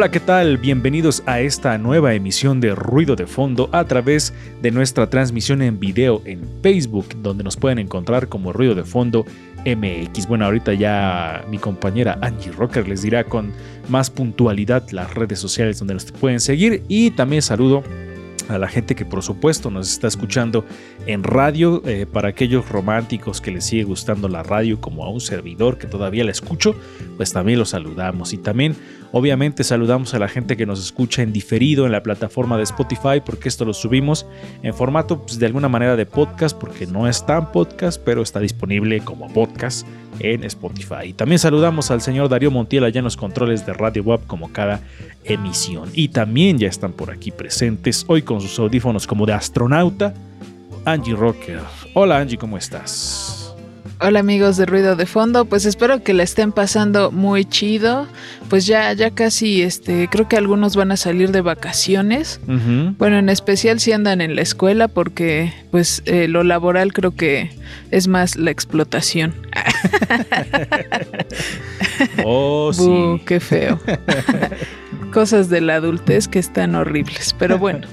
[0.00, 0.56] Hola, ¿qué tal?
[0.56, 4.32] Bienvenidos a esta nueva emisión de Ruido de Fondo a través
[4.62, 9.26] de nuestra transmisión en video en Facebook, donde nos pueden encontrar como Ruido de Fondo
[9.66, 10.26] MX.
[10.26, 13.52] Bueno, ahorita ya mi compañera Angie Rocker les dirá con
[13.90, 17.84] más puntualidad las redes sociales donde nos pueden seguir y también saludo
[18.48, 20.64] a la gente que por supuesto nos está escuchando
[21.06, 25.20] en radio, eh, para aquellos románticos que les sigue gustando la radio como a un
[25.20, 26.74] servidor que todavía la escucho,
[27.16, 28.74] pues también los saludamos y también
[29.12, 33.20] obviamente saludamos a la gente que nos escucha en diferido en la plataforma de Spotify
[33.24, 34.26] porque esto lo subimos
[34.62, 38.40] en formato pues, de alguna manera de podcast porque no es tan podcast pero está
[38.40, 39.86] disponible como podcast
[40.20, 41.06] en Spotify.
[41.06, 44.52] Y también saludamos al señor Darío Montiel allá en los controles de Radio Web como
[44.52, 44.80] cada
[45.24, 45.90] emisión.
[45.94, 50.14] Y también ya están por aquí presentes hoy con sus audífonos como de astronauta,
[50.84, 51.60] Angie Rocker.
[51.94, 53.29] Hola Angie, ¿cómo estás?
[54.02, 58.06] Hola amigos de Ruido de Fondo, pues espero que la estén pasando muy chido.
[58.48, 62.40] Pues ya, ya casi, este, creo que algunos van a salir de vacaciones.
[62.46, 67.50] Bueno, en especial si andan en la escuela, porque pues eh, lo laboral creo que
[67.90, 69.34] es más la explotación.
[72.24, 73.24] Oh, Buh, sí.
[73.26, 73.78] qué feo.
[75.12, 77.86] Cosas de la adultez que están horribles, pero bueno.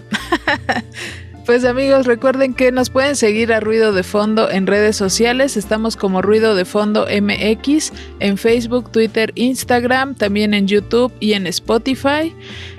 [1.48, 5.56] Pues amigos, recuerden que nos pueden seguir a Ruido de Fondo en redes sociales.
[5.56, 11.48] Estamos como Ruido de Fondo MX en Facebook, Twitter, Instagram, también en YouTube y en
[11.48, 12.36] Spotify.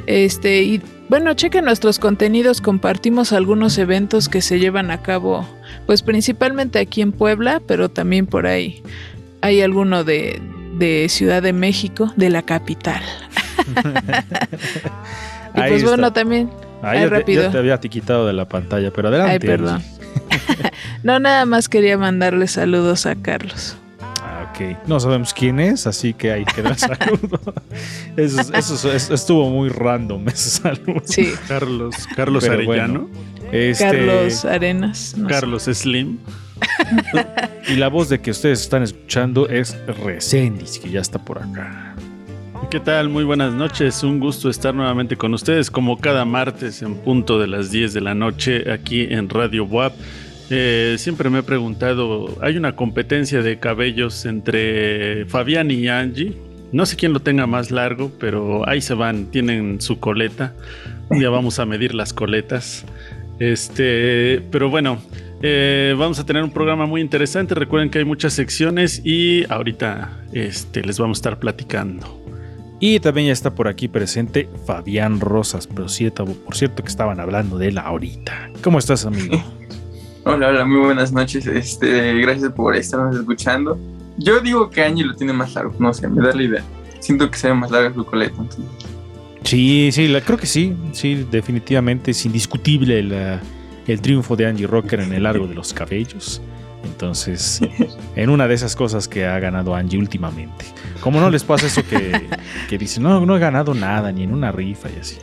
[0.07, 5.49] Este y bueno, chequen nuestros contenidos, compartimos algunos eventos que se llevan a cabo,
[5.87, 8.83] pues principalmente aquí en Puebla, pero también por ahí
[9.41, 10.43] hay alguno de,
[10.75, 13.03] de Ciudad de México, de la capital.
[15.55, 16.68] y pues bueno, está.
[16.81, 17.43] También Ay, te, rápido.
[17.45, 19.33] ya te había quitado de la pantalla, pero adelante.
[19.33, 19.83] Ay, perdón.
[21.03, 23.77] No, nada más quería mandarle saludos a Carlos.
[24.21, 24.77] Ah, ok.
[24.89, 27.41] No sabemos quién es, así que ahí queda el saludo.
[28.17, 31.01] Eso, es- eso es- eso estuvo muy random ese saludo.
[31.05, 33.09] Sí, Carlos, Carlos Pero Arellano,
[33.53, 35.15] Este, Carlos Arenas.
[35.17, 35.35] no sé.
[35.35, 36.19] Carlos Slim.
[37.69, 41.88] Y la voz de que ustedes están escuchando es Resendis, que ya está por acá.
[42.71, 43.09] ¿Qué tal?
[43.09, 44.03] Muy buenas noches.
[44.03, 48.03] Un gusto estar nuevamente con ustedes, como cada martes en punto de las 10 de
[48.03, 49.95] la noche aquí en Radio WAP.
[50.51, 56.37] Eh, siempre me he preguntado, hay una competencia de cabellos entre Fabián y Angie.
[56.71, 60.55] No sé quién lo tenga más largo, pero ahí se van, tienen su coleta.
[61.11, 62.85] Día vamos a medir las coletas.
[63.39, 64.99] Este, pero bueno,
[65.41, 67.55] eh, vamos a tener un programa muy interesante.
[67.55, 72.28] Recuerden que hay muchas secciones y ahorita este, les vamos a estar platicando.
[72.81, 77.19] Y también ya está por aquí presente Fabián Rosas, pero cierto, por cierto que estaban
[77.19, 78.51] hablando de él ahorita.
[78.63, 79.43] ¿Cómo estás, amigo?
[80.25, 81.47] Hola, hola, muy buenas noches.
[81.47, 83.79] Este, gracias por estarnos escuchando.
[84.19, 86.63] Yo digo que Angie lo tiene más largo, no sé, me da la idea.
[87.01, 88.35] Siento que se ve más larga su coleta.
[88.39, 88.65] entonces.
[89.45, 93.41] Sí, sí, la- creo que sí, sí, definitivamente es indiscutible la-
[93.87, 96.43] el triunfo de Angie Rocker en el largo de los cabellos.
[96.85, 97.61] Entonces,
[98.17, 100.67] en una de esas cosas que ha ganado Angie últimamente.
[101.01, 102.29] Como no les pasa eso que,
[102.69, 105.19] que dicen, no, no he ganado nada, ni en una rifa y así.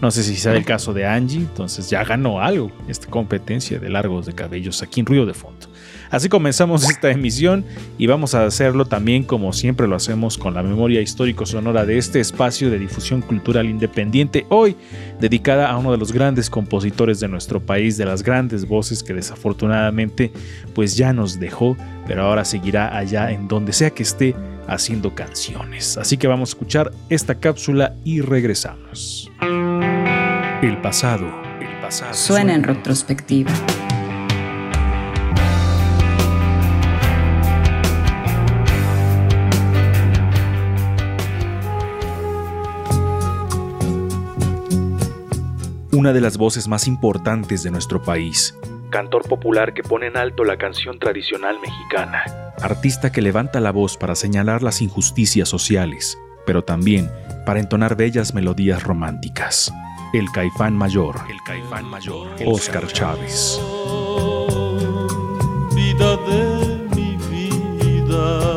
[0.00, 3.88] No sé si sea el caso de Angie, entonces ya ganó algo, esta competencia de
[3.88, 5.68] largos de cabellos aquí en Río de Fondo.
[6.12, 7.64] Así comenzamos esta emisión
[7.96, 11.96] y vamos a hacerlo también como siempre lo hacemos con la memoria histórico sonora de
[11.96, 14.76] este espacio de difusión cultural independiente, hoy
[15.20, 19.14] dedicada a uno de los grandes compositores de nuestro país, de las grandes voces que
[19.14, 20.30] desafortunadamente
[20.74, 24.36] pues ya nos dejó, pero ahora seguirá allá en donde sea que esté
[24.68, 25.96] haciendo canciones.
[25.96, 29.30] Así que vamos a escuchar esta cápsula y regresamos.
[29.40, 31.26] El pasado,
[31.58, 32.12] el pasado.
[32.12, 33.50] Suena en retrospectiva.
[45.92, 48.58] Una de las voces más importantes de nuestro país.
[48.90, 52.24] Cantor popular que pone en alto la canción tradicional mexicana.
[52.62, 57.10] artista que levanta la voz para señalar las injusticias sociales, pero también
[57.44, 59.72] para entonar bellas melodías románticas.
[60.14, 63.60] El Caifán Mayor, el Caifán Mayor, Oscar Chávez.
[65.74, 68.51] Vida de mi vida.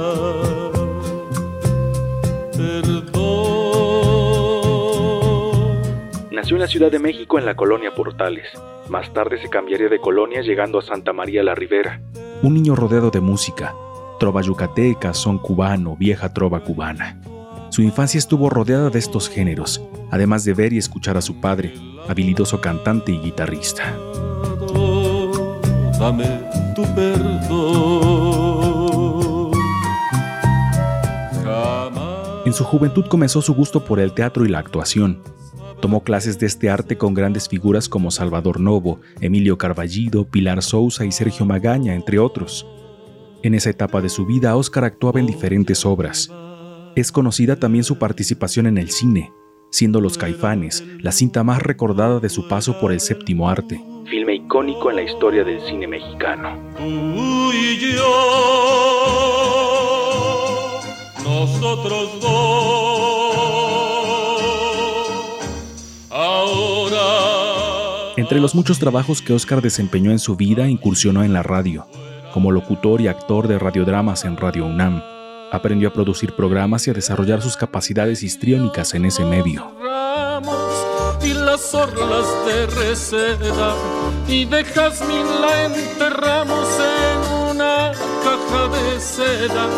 [6.45, 8.45] Nació en la Ciudad de México en la colonia Portales.
[8.87, 11.99] Más tarde se cambiaría de colonia llegando a Santa María la Ribera.
[12.43, 13.73] Un niño rodeado de música,
[14.19, 17.19] trova yucateca, son cubano, vieja trova cubana.
[17.71, 19.81] Su infancia estuvo rodeada de estos géneros,
[20.11, 21.73] además de ver y escuchar a su padre,
[22.07, 23.97] habilidoso cantante y guitarrista.
[25.99, 26.41] Dame
[26.75, 27.41] tu perdón.
[31.43, 32.45] Jamás.
[32.45, 35.23] En su juventud comenzó su gusto por el teatro y la actuación.
[35.85, 41.05] Tomó clases de este arte con grandes figuras como Salvador Novo, Emilio Carballido, Pilar Sousa
[41.05, 42.65] y Sergio Magaña, entre otros.
[43.43, 46.31] En esa etapa de su vida, Oscar actuaba en diferentes obras.
[46.95, 49.31] Es conocida también su participación en el cine,
[49.69, 53.79] siendo Los Caifanes la cinta más recordada de su paso por el séptimo arte.
[54.09, 56.57] Filme icónico en la historia del cine mexicano.
[56.77, 58.09] Tú y yo,
[61.23, 63.14] nosotros dos,
[68.25, 71.85] Entre los muchos trabajos que Oscar desempeñó en su vida, incursionó en la radio,
[72.33, 75.03] como locutor y actor de radiodramas en Radio UNAM.
[75.51, 79.71] Aprendió a producir programas y a desarrollar sus capacidades histriónicas en ese medio.
[81.23, 83.75] Y las orlas de reseda
[84.27, 87.91] y de jazmín la enterramos en una
[88.23, 89.69] caja de seda.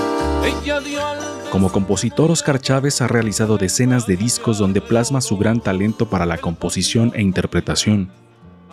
[0.45, 1.17] Ella dio al
[1.51, 6.25] Como compositor, Oscar Chávez ha realizado decenas de discos donde plasma su gran talento para
[6.25, 8.09] la composición e interpretación.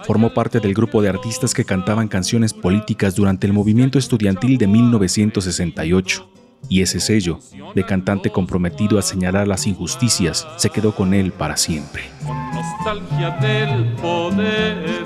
[0.02, 4.66] Formó parte del grupo de artistas que cantaban canciones políticas durante el movimiento estudiantil de
[4.66, 6.28] 1968.
[6.68, 7.38] Y ese sello,
[7.74, 12.04] de cantante comprometido a señalar las injusticias, se quedó con él para siempre.
[12.26, 15.04] con nostalgia del poder.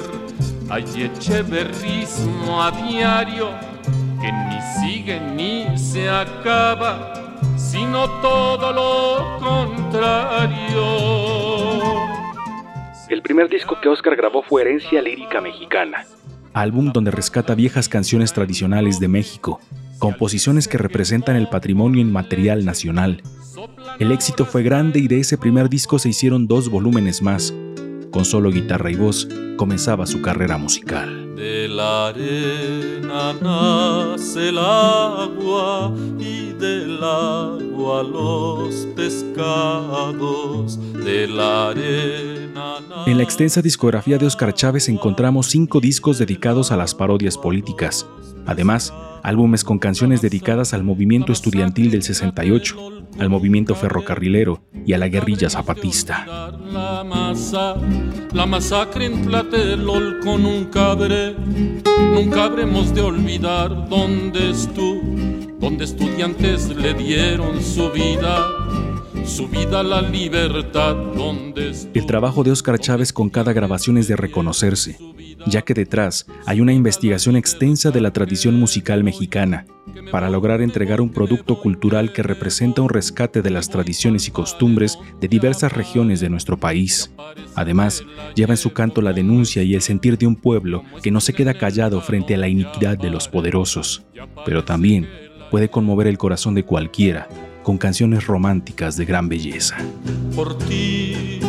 [0.70, 3.49] Hay echeverrismo a diario
[4.20, 7.12] que ni sigue ni se acaba,
[7.56, 10.85] sino todo lo contrario.
[13.08, 16.05] El primer disco que Oscar grabó fue Herencia Lírica Mexicana,
[16.52, 19.60] álbum donde rescata viejas canciones tradicionales de México,
[19.99, 23.22] composiciones que representan el patrimonio inmaterial nacional.
[23.99, 27.55] El éxito fue grande y de ese primer disco se hicieron dos volúmenes más.
[28.10, 29.26] Con solo guitarra y voz
[29.56, 31.34] comenzaba su carrera musical.
[31.78, 40.80] La arena nace el agua y del agua los pescados.
[40.94, 46.72] De la arena nace En la extensa discografía de Oscar Chávez encontramos cinco discos dedicados
[46.72, 48.08] a las parodias políticas.
[48.44, 48.92] Además,
[49.22, 55.08] álbumes con canciones dedicadas al movimiento estudiantil del 68, al movimiento ferrocarrilero y a la
[55.08, 56.25] guerrilla zapatista.
[56.72, 57.76] La masa,
[58.32, 61.36] la masacre en Tlatelolco nunca habré,
[62.14, 65.00] nunca habremos de olvidar dónde estuvo,
[65.58, 68.46] donde estudiantes le dieron su vida,
[69.24, 71.72] su vida la libertad, donde.
[71.94, 74.98] El trabajo de Oscar Chávez con cada grabación es de reconocerse,
[75.46, 79.67] ya que detrás hay una investigación extensa de la tradición musical mexicana,
[80.11, 84.99] para lograr entregar un producto cultural que representa un rescate de las tradiciones y costumbres
[85.21, 87.12] de diversas regiones de nuestro país.
[87.54, 88.04] Además,
[88.35, 91.33] lleva en su canto la denuncia y el sentir de un pueblo que no se
[91.33, 94.04] queda callado frente a la iniquidad de los poderosos,
[94.45, 95.09] pero también
[95.50, 97.28] puede conmover el corazón de cualquiera
[97.62, 99.76] con canciones románticas de gran belleza.
[100.35, 101.40] Por ti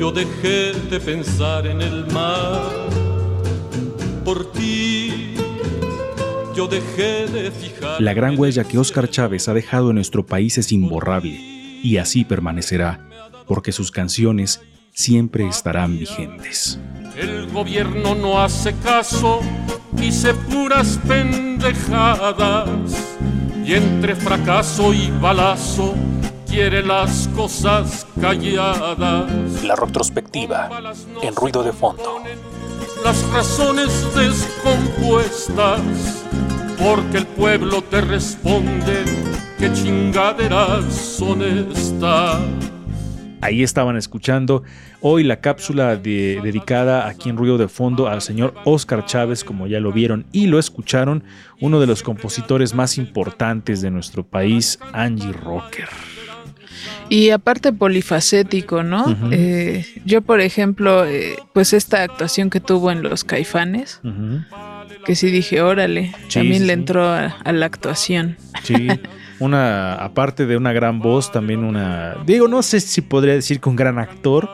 [0.00, 2.62] yo dejé de pensar en el mar.
[4.24, 5.34] Por ti
[6.56, 8.00] yo dejé de fijar.
[8.00, 11.38] La gran huella que Oscar Chávez ha dejado en nuestro país es imborrable
[11.82, 13.06] y así permanecerá,
[13.46, 16.80] porque sus canciones siempre estarán vigentes.
[17.14, 19.40] El gobierno no hace caso,
[19.92, 22.78] dice puras pendejadas.
[23.66, 25.94] Y entre fracaso y balazo
[26.50, 29.30] quiere las cosas calladas.
[29.64, 30.68] La retrospectiva
[31.22, 32.18] en ruido de fondo.
[33.04, 35.80] Las razones descompuestas,
[36.78, 39.04] porque el pueblo te responde
[39.58, 42.40] que chingaderas son estas.
[43.42, 44.64] Ahí estaban escuchando
[45.00, 49.66] hoy la cápsula de- dedicada aquí en Ruido de Fondo al señor Oscar Chávez, como
[49.66, 51.24] ya lo vieron y lo escucharon,
[51.58, 55.88] uno de los compositores más importantes de nuestro país, Angie Rocker.
[57.08, 59.16] Y aparte polifacético, ¿no?
[59.30, 64.00] Eh, yo, por ejemplo, eh, pues esta actuación que tuvo en Los Caifanes,
[65.04, 68.36] que sí dije, órale, también le entró a, la actuación.
[68.62, 68.88] Sí,
[69.38, 73.76] una, aparte de una gran voz, también una, digo, no sé si podría decir con
[73.76, 74.48] gran actor,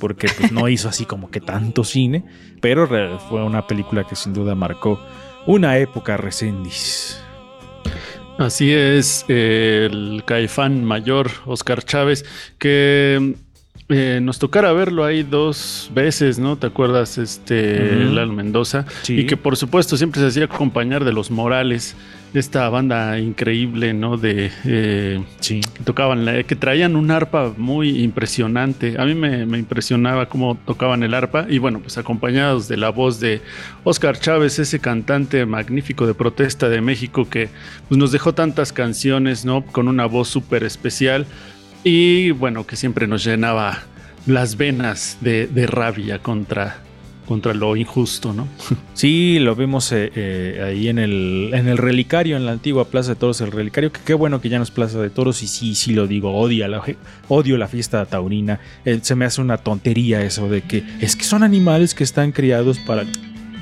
[0.00, 2.24] porque pues, no hizo así como que tanto cine,
[2.60, 2.88] pero
[3.28, 5.00] fue una película que sin duda marcó
[5.46, 7.22] una época recendis.
[8.40, 12.24] Así es, el caifán mayor Oscar Chávez,
[12.56, 13.34] que
[13.90, 16.56] eh, nos tocara verlo ahí dos veces, ¿no?
[16.56, 17.18] ¿Te acuerdas?
[17.18, 18.86] Este, Lalo Mendoza.
[19.08, 21.96] Y que por supuesto siempre se hacía acompañar de los Morales,
[22.34, 24.16] esta banda increíble, ¿no?
[24.16, 24.50] De.
[24.64, 25.60] Eh, sí.
[25.74, 28.96] Que tocaban, que traían un arpa muy impresionante.
[28.98, 31.46] A mí me, impresionaba cómo tocaban el arpa.
[31.48, 33.42] Y bueno, pues acompañados de la voz de
[33.84, 37.48] Oscar Chávez, ese cantante magnífico de protesta de México que
[37.88, 39.64] pues, nos dejó tantas canciones, ¿no?
[39.64, 41.26] Con una voz súper especial
[41.82, 43.78] y bueno, que siempre nos llenaba
[44.26, 46.78] las venas de, rabia contra,
[47.26, 48.48] contra lo injusto, ¿no?
[48.94, 53.10] Sí, lo vimos eh, eh, ahí en el, en el relicario, en la antigua Plaza
[53.10, 55.46] de Toros, el relicario, que qué bueno que ya no es Plaza de Toros, y
[55.46, 56.82] sí, sí lo digo, odio la,
[57.28, 61.24] odio la fiesta taurina, eh, se me hace una tontería eso de que es que
[61.24, 63.04] son animales que están criados para...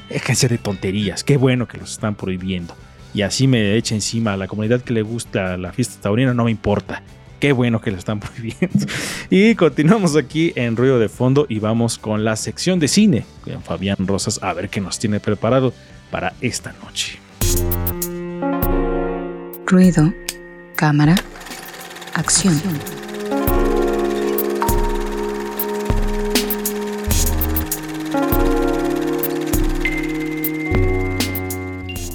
[0.09, 2.75] Déjense de tonterías, qué bueno que los están prohibiendo.
[3.15, 6.45] Y así me echa encima a la comunidad que le gusta la fiesta taurina, no
[6.45, 7.03] me importa.
[7.39, 8.87] Qué bueno que lo están prohibiendo.
[9.31, 13.63] Y continuamos aquí en Ruido de Fondo y vamos con la sección de cine con
[13.63, 15.73] Fabián Rosas a ver qué nos tiene preparado
[16.11, 17.19] para esta noche.
[19.67, 20.13] Ruido,
[20.75, 21.15] cámara,
[22.15, 22.59] acción.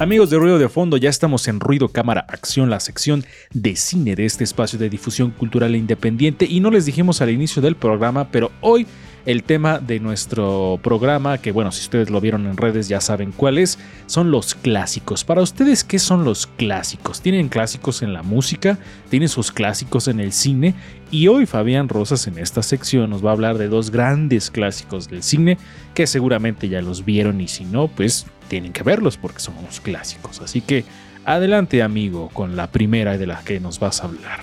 [0.03, 4.17] Amigos de Ruido de Fondo, ya estamos en Ruido Cámara Acción, la sección de cine
[4.17, 6.45] de este espacio de difusión cultural e independiente.
[6.45, 8.85] Y no les dijimos al inicio del programa, pero hoy
[9.25, 13.31] el tema de nuestro programa, que bueno, si ustedes lo vieron en redes ya saben
[13.31, 15.23] cuál es, son los clásicos.
[15.23, 17.21] Para ustedes, ¿qué son los clásicos?
[17.21, 18.77] ¿Tienen clásicos en la música?
[19.09, 20.75] ¿Tienen sus clásicos en el cine?
[21.11, 25.07] Y hoy Fabián Rosas en esta sección nos va a hablar de dos grandes clásicos
[25.07, 25.57] del cine
[25.93, 29.79] que seguramente ya los vieron y si no, pues tienen que verlos porque son unos
[29.79, 30.41] clásicos.
[30.41, 30.85] Así que
[31.25, 34.41] adelante amigo con la primera de la que nos vas a hablar.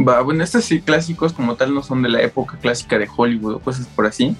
[0.00, 3.54] Va, bueno, estos sí clásicos como tal no son de la época clásica de Hollywood
[3.54, 4.36] o cosas por así.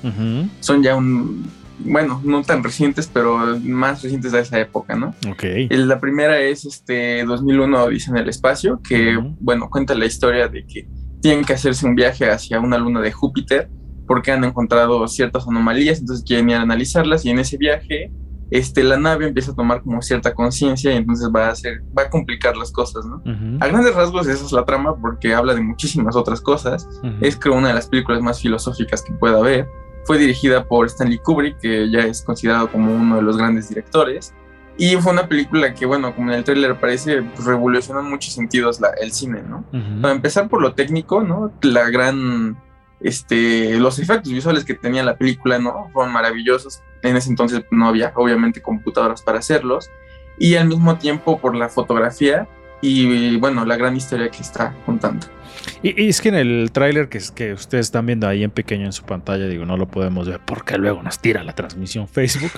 [0.61, 1.50] Son ya un,
[1.81, 5.14] bueno, no tan recientes, pero más recientes de esa época, ¿no?
[5.28, 5.45] Ok.
[5.71, 10.64] La primera es este 2001 dice en el espacio, que, bueno, cuenta la historia de
[10.64, 10.88] que
[11.21, 13.69] tienen que hacerse un viaje hacia una luna de Júpiter
[14.09, 18.11] porque han encontrado ciertas anomalías, entonces quieren ir a analizarlas y en ese viaje
[18.50, 22.05] este, la nave empieza a tomar como cierta conciencia y entonces va a hacer, va
[22.05, 23.23] a complicar las cosas, ¿no?
[23.61, 26.88] A grandes rasgos esa es la trama porque habla de muchísimas otras cosas.
[27.21, 29.69] Es creo una de las películas más filosóficas que pueda haber.
[30.07, 34.35] Fue dirigida por Stanley Kubrick, que ya es considerado como uno de los grandes directores.
[34.79, 38.33] Y fue una película que, bueno, como en el tráiler parece, pues, revolucionó en muchos
[38.33, 39.65] sentidos la, el cine, ¿no?
[40.00, 41.53] Para empezar por lo técnico, ¿no?
[41.62, 42.57] La gran
[43.00, 45.88] este, los efectos visuales que tenía la película, ¿no?
[45.93, 46.83] Fueron maravillosos.
[47.02, 49.90] En ese entonces no había, obviamente, computadoras para hacerlos.
[50.38, 52.49] Y al mismo tiempo por la fotografía
[52.81, 55.26] y, bueno, la gran historia que está contando.
[55.83, 58.93] Y, es que en el tráiler que, que ustedes están viendo ahí en pequeño en
[58.93, 62.52] su pantalla, digo, no lo podemos ver porque luego nos tira la transmisión Facebook,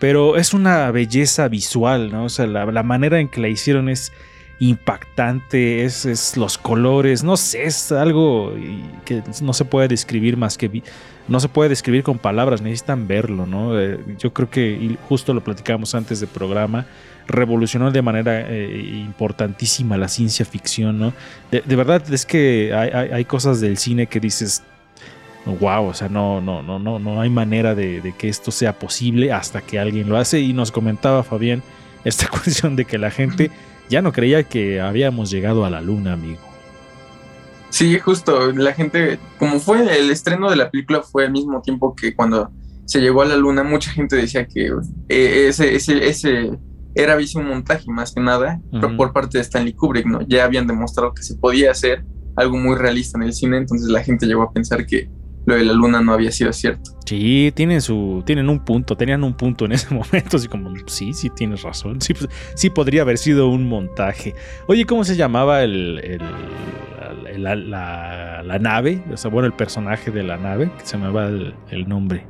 [0.00, 2.24] pero es una belleza visual, ¿no?
[2.24, 4.12] O sea, la, la manera en que la hicieron es
[4.60, 8.52] impactante, es, los colores, no sé, es algo
[9.04, 10.82] que no se puede describir más que
[11.28, 13.78] no se puede describir con palabras, necesitan verlo, ¿no?
[13.78, 16.86] Eh, yo creo que justo lo platicábamos antes del programa,
[17.26, 21.12] revolucionó de manera eh, importantísima la ciencia ficción, ¿no?
[21.50, 24.62] De, verdad es que hay, cosas del cine que dices,
[25.60, 29.30] wow, o sea, no, no, no, no, no hay manera de que esto sea posible
[29.30, 31.62] hasta que alguien lo hace y nos comentaba Fabián
[32.04, 33.50] esta cuestión de que la gente
[33.88, 36.40] ya no creía que habíamos llegado a la luna, amigo.
[37.70, 41.94] Sí, justo, la gente, como fue el estreno de la película fue al mismo tiempo
[41.94, 42.50] que cuando
[42.86, 44.72] se llegó a la luna, mucha gente decía que
[45.08, 46.58] eh, ese, ese, ese
[46.94, 48.60] era un montaje más que nada
[48.96, 50.22] por parte de Stanley Kubrick, ¿no?
[50.22, 52.04] Ya habían demostrado que se podía hacer
[52.34, 55.10] algo muy realista en el cine, entonces la gente llegó a pensar que
[55.48, 56.90] lo de la luna no había sido cierto.
[57.06, 61.14] Sí, tienen su, tienen un punto, tenían un punto en ese momento, así como, sí,
[61.14, 64.34] sí tienes razón, sí, pues, sí podría haber sido un montaje.
[64.66, 66.20] Oye, ¿cómo se llamaba el,
[67.38, 69.02] la, nave?
[69.10, 72.26] O sea, bueno, el personaje de la nave, que se me va el, nombre.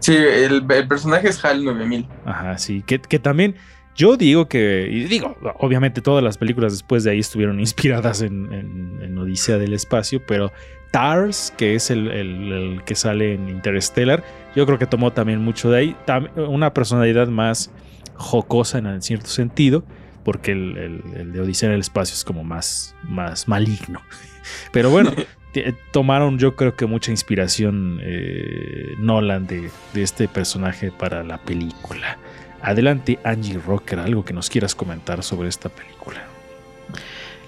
[0.00, 2.08] Sí, el, personaje es HAL 9000.
[2.24, 3.54] Ajá, sí, que, que también
[3.96, 9.16] yo digo que, y digo, obviamente todas las películas después de ahí estuvieron inspiradas en,
[9.16, 10.52] Odisea del Espacio, pero
[10.90, 14.24] Tars, que es el, que sale en Interstellar.
[14.54, 15.96] Yo creo que tomó también mucho de ahí.
[16.36, 17.70] una personalidad más
[18.14, 19.84] jocosa en cierto sentido,
[20.24, 24.00] porque el, de Odisea en el espacio es como más, más maligno.
[24.72, 25.12] Pero bueno,
[25.92, 32.18] tomaron yo creo que mucha inspiración eh, Nolan de, de, este personaje para la película.
[32.62, 36.35] Adelante Angie Rocker, algo que nos quieras comentar sobre esta película.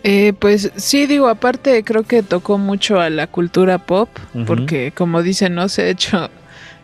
[0.04, 4.08] Eh, pues sí, digo, aparte creo que tocó mucho a la cultura pop,
[4.46, 6.30] porque como dicen, no se ha hecho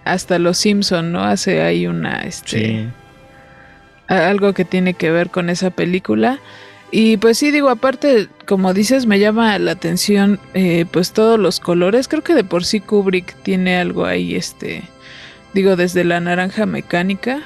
[0.05, 1.23] hasta los Simpson, ¿no?
[1.23, 2.89] Hace ahí una, este,
[4.09, 6.41] algo que tiene que ver con esa película.
[6.91, 11.59] Y pues sí, digo, aparte, como dices, me llama la atención, eh, pues todos los
[11.59, 12.07] colores.
[12.07, 14.83] Creo que de por sí Kubrick tiene algo ahí, este,
[15.55, 17.41] digo, desde la naranja mecánica,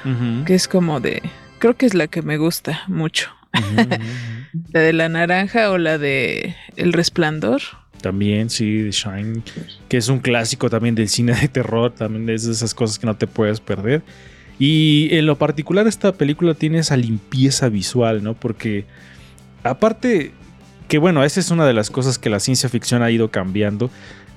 [0.45, 1.23] que es como de,
[1.59, 3.38] creo que es la que me gusta mucho.
[4.73, 7.61] la de la naranja o la de El Resplandor.
[8.01, 9.43] También, sí, The Shine,
[9.89, 13.07] que es un clásico también del cine de terror, también es de esas cosas que
[13.07, 14.03] no te puedes perder.
[14.59, 18.35] Y en lo particular esta película tiene esa limpieza visual, ¿no?
[18.35, 18.85] Porque
[19.63, 20.33] aparte
[20.89, 23.91] que bueno, esa es una de las cosas que la ciencia ficción ha ido cambiando.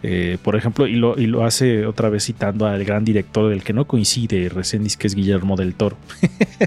[0.04, 3.86] Eh, por ejemplo, y lo, hace otra vez citando al gran director del que no
[3.86, 5.98] coincide Resendiz, que es Guillermo del Toro.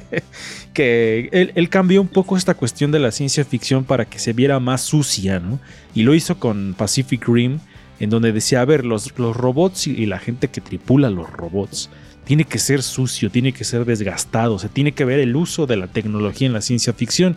[0.73, 4.61] que él, cambió un poco esta cuestión de la ciencia ficción para que se viera
[4.61, 5.59] más sucia, ¿no?
[5.95, 7.59] Y lo hizo con Pacific Rim,
[7.99, 11.91] en donde decía, a ver, los robots y, la gente que tripula los robots
[12.25, 15.77] tiene que ser sucio, tiene que ser desgastado, se tiene que ver el uso de
[15.77, 17.37] la tecnología en la ciencia ficción.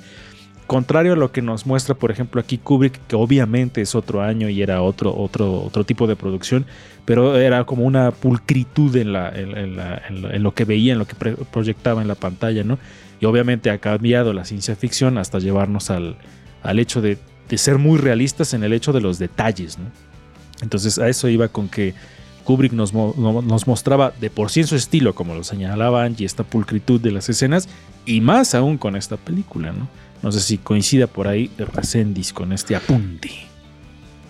[0.68, 4.50] Contrario a lo que nos muestra, por ejemplo, aquí Kubrick, que obviamente es otro año
[4.50, 6.66] y era otro, otro, otro tipo de producción,
[7.06, 12.16] pero era como una pulcritud en, lo que veía, en lo que proyectaba en la
[12.16, 12.80] pantalla, ¿no?
[13.22, 16.18] Y obviamente ha cambiado la ciencia ficción hasta llevarnos al,
[16.64, 17.18] al hecho de,
[17.56, 19.86] ser muy realistas en el hecho de los detalles, ¿no?
[20.62, 21.94] Entonces a eso iba con que
[22.44, 26.44] Kubrick nos, nos, mostraba de por sí en su estilo, como lo señalaba Angie, esta
[26.44, 27.70] pulcritud de las escenas,
[28.08, 29.88] y más aún con esta película, ¿no?
[30.24, 33.30] No sé si coincida por ahí Resendiz con este apunte.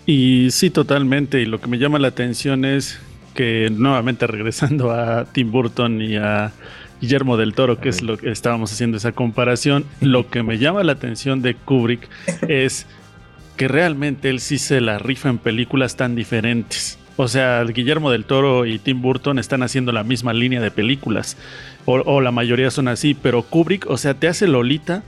[0.05, 1.41] Y sí, totalmente.
[1.41, 2.99] Y lo que me llama la atención es
[3.33, 6.51] que nuevamente regresando a Tim Burton y a
[6.99, 10.83] Guillermo del Toro, que es lo que estábamos haciendo esa comparación, lo que me llama
[10.83, 12.09] la atención de Kubrick
[12.47, 12.87] es
[13.55, 16.97] que realmente él sí se la rifa en películas tan diferentes.
[17.17, 21.35] O sea, Guillermo del Toro y Tim Burton están haciendo la misma línea de películas,
[21.85, 25.03] o, la mayoría son así, pero Kubrick, o sea, te hace Lolita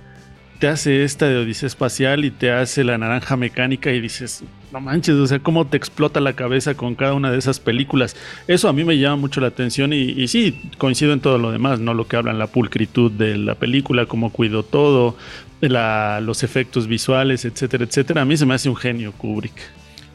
[0.59, 4.43] te hace esta de Odisea Espacial y te hace la naranja mecánica y dices,
[4.73, 8.17] no manches, o sea, cómo te explota la cabeza con cada una de esas películas.
[8.45, 11.79] Eso a mí me llama mucho la atención y, sí, coincido en todo lo demás,
[11.79, 11.93] ¿no?
[11.93, 15.15] Lo que hablan, la pulcritud de la película, cómo cuidó todo,
[15.61, 18.21] los efectos visuales, etcétera, etcétera.
[18.21, 19.55] A mí se me hace un genio Kubrick.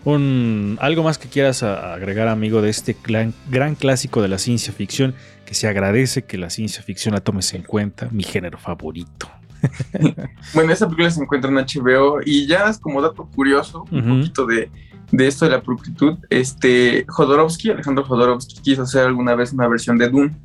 [0.05, 4.73] Un, algo más que quieras agregar, amigo, de este gran, gran clásico de la ciencia
[4.73, 5.15] ficción,
[5.47, 9.29] que se agradece que la ciencia ficción la tomes en cuenta, mi género favorito.
[10.55, 14.47] bueno, esa película se encuentra en HBO y ya es como dato curioso, un poquito
[14.47, 14.71] de,
[15.19, 16.19] esto de la pulcritud.
[16.29, 20.37] Este, Jodorowsky, Alejandro Jodorowsky, quiso hacer alguna vez una versión de Dune,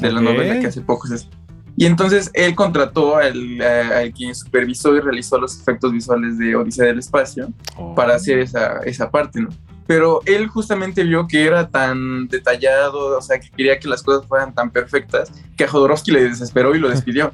[0.00, 1.26] de la novela que hace poco se...
[1.76, 6.86] Y entonces él contrató al, al, quien supervisó y realizó los efectos visuales de Odisea
[6.86, 7.50] del Espacio
[7.96, 8.42] para hacer oh.
[8.42, 9.48] esa, esa parte, ¿no?
[9.86, 14.26] pero él justamente vio que era tan detallado, o sea, que quería que las cosas
[14.26, 17.32] fueran tan perfectas, que a Jodorowsky le desesperó y lo despidió.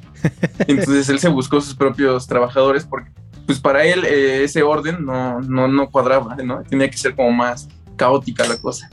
[0.66, 3.10] Entonces él se buscó sus propios trabajadores porque,
[3.46, 6.62] pues para él eh, ese orden no, no, no cuadraba, ¿no?
[6.62, 8.90] Tenía que ser como más caótica la cosa.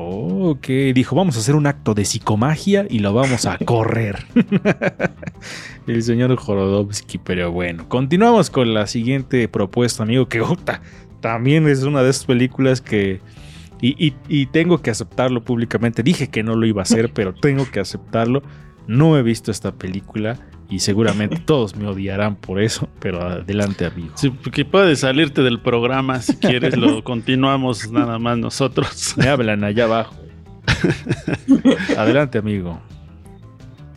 [0.00, 4.26] Ok, dijo, vamos a hacer un acto de psicomagia y lo vamos a correr.
[5.88, 10.40] El señor Jodorowsky, pero bueno, continuamos con la siguiente propuesta, amigo, que
[11.20, 13.20] también es una de esas películas que...
[13.80, 16.02] Y, tengo que aceptarlo públicamente.
[16.02, 18.42] Dije que no lo iba a hacer, pero tengo que aceptarlo.
[18.86, 20.38] No he visto esta película
[20.70, 24.12] y seguramente todos me odiarán por eso, pero adelante, amigo.
[24.16, 29.14] Sí, porque puedes salirte del programa si quieres, lo continuamos nada más nosotros.
[29.16, 30.14] Me hablan allá abajo.
[31.96, 32.80] adelante, amigo.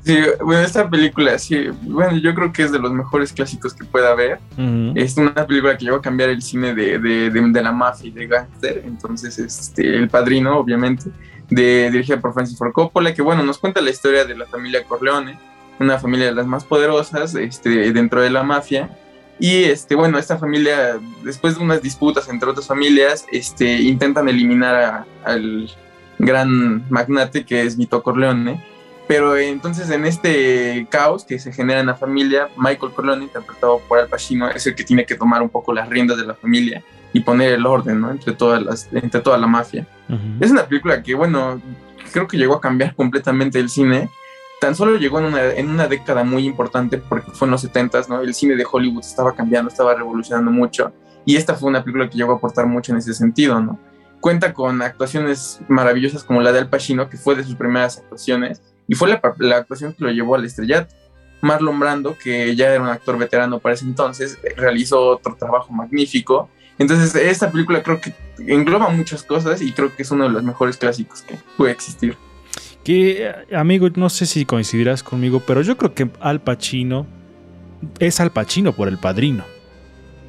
[0.04, 3.86] Sí, bueno, esta película, sí, bueno, yo creo que es de los mejores clásicos que
[3.86, 4.40] pueda haber.
[4.96, 8.12] Es una película que llegó a cambiar el cine de, de, de, la mafia y
[8.12, 8.82] de gangster.
[8.84, 11.12] Entonces, este, El Padrino, obviamente,
[11.52, 14.84] de, dirigida por Francis Ford Coppola, que bueno, nos cuenta la historia de la familia
[14.86, 15.38] Corleone,
[15.82, 18.90] una familia de las más poderosas este, dentro de la mafia.
[19.40, 25.06] Y este, bueno, esta familia, después de unas disputas entre otras familias, este, intentan eliminar
[25.24, 25.70] al
[26.20, 28.62] gran magnate que es Vito Corleone
[29.12, 34.00] pero entonces en este caos que se genera en la familia, Michael Corleone, interpretado por
[34.00, 36.82] Al Pacino, es el que tiene que tomar un poco las riendas de la familia
[37.12, 38.10] y poner el orden, ¿no?
[38.10, 39.86] Entre todas las, entre toda la mafia.
[40.40, 41.62] Es una película que, bueno,
[42.14, 44.10] creo que llegó a cambiar completamente el cine.
[44.62, 48.08] Tan solo llegó en una, en una década muy importante porque fue en los 70s,
[48.10, 48.22] ¿no?
[48.22, 50.94] El cine de Hollywood estaba cambiando, estaba revolucionando mucho.
[51.26, 53.80] Y esta fue una película que llegó a aportar mucho en ese sentido, ¿no?
[54.20, 58.62] Cuenta con actuaciones maravillosas como la de Al Pacino, que fue de sus primeras actuaciones,
[58.88, 60.94] y fue la, la actuación que lo llevó al estrellato.
[61.42, 66.52] Marlon Brando, que ya era un actor veterano para ese entonces, realizó otro trabajo magnífico.
[66.78, 70.44] Entonces, esta película creo que engloba muchas cosas y creo que es uno de los
[70.44, 72.16] mejores clásicos que puede existir.
[72.84, 77.06] Que, amigo, no sé si coincidirás conmigo, pero yo creo que Al Pacino
[78.00, 79.44] es Al Pacino por el padrino.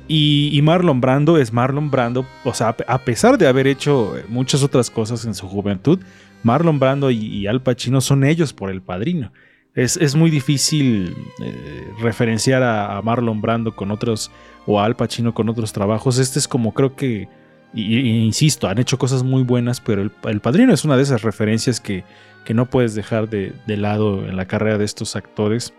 [0.09, 4.91] Y, Marlon Brando es Marlon Brando, o sea, a pesar de haber hecho muchas otras
[4.91, 6.01] cosas en su juventud,
[6.43, 9.33] Marlon Brando y Al Pacino son ellos por el padrino.
[9.75, 14.31] Es, muy difícil eh, referenciar a, Marlon Brando con otros
[14.67, 16.19] o a Al Pacino con otros trabajos.
[16.19, 17.27] Este es como creo que,
[17.73, 21.81] y, insisto, han hecho cosas muy buenas, pero el, Padrino es una de esas referencias
[21.81, 22.05] que,
[22.45, 25.75] que no puedes dejar de, lado en la carrera de estos actores.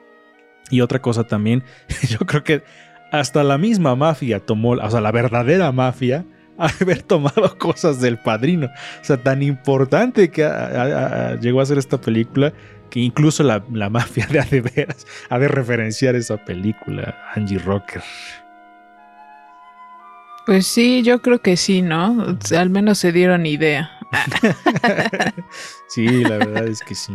[0.70, 1.64] Y otra cosa también,
[2.10, 2.64] yo creo que
[3.12, 6.26] hasta la misma mafia tomó, o sea, la verdadera mafia,
[6.58, 8.68] haber tomado cosas del padrino.
[8.68, 10.44] O sea, tan importante que
[11.42, 12.54] llegó a ser esta película
[12.90, 18.04] que incluso la, mafia de Adeveras ha de referenciar esa película, Angie Rocker.
[20.46, 22.38] Pues sí, yo creo que sí, ¿no?
[22.56, 23.90] Al menos se dieron idea.
[25.88, 27.14] sí, la verdad es que sí.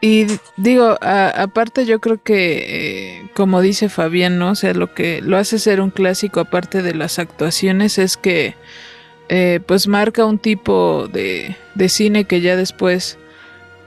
[0.00, 4.50] Y digo, aparte yo creo que, eh, como dice Fabián, ¿no?
[4.50, 8.54] O sea, lo que lo hace ser un clásico aparte de las actuaciones es que,
[9.28, 13.18] eh, pues marca un tipo de, de cine que ya después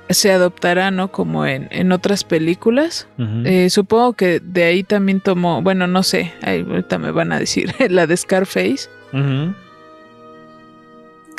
[0.09, 1.11] se adoptará, ¿no?
[1.11, 3.07] Como en, otras películas.
[3.45, 7.73] Eh, supongo que de ahí también tomó, bueno, no sé, ahorita me van a decir,
[7.89, 8.89] la de Scarface,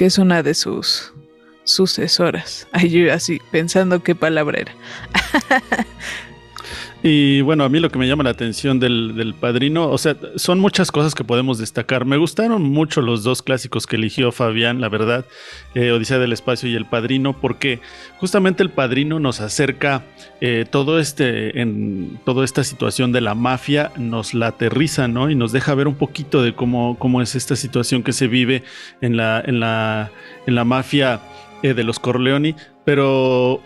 [0.01, 1.13] que es una de sus
[1.65, 2.67] sucesoras.
[2.73, 4.75] Ay, yo así pensando qué palabra era.
[7.03, 10.59] Y bueno, a mí lo que me llama la atención del, padrino, o sea, son
[10.59, 12.05] muchas cosas que podemos destacar.
[12.05, 15.25] Me gustaron mucho los dos clásicos que eligió Fabián, la verdad,
[15.75, 17.81] eh, Odisea del Espacio y El Padrino, porque
[18.19, 20.05] justamente el padrino nos acerca
[20.43, 25.31] eh, todo este, en toda esta situación de la mafia, nos la aterriza, ¿no?
[25.31, 28.63] Y nos deja ver un poquito de cómo, cómo es esta situación que se vive
[29.01, 30.11] en la, en la,
[30.47, 31.21] en la mafia
[31.63, 33.63] eh, de los Corleoni, pero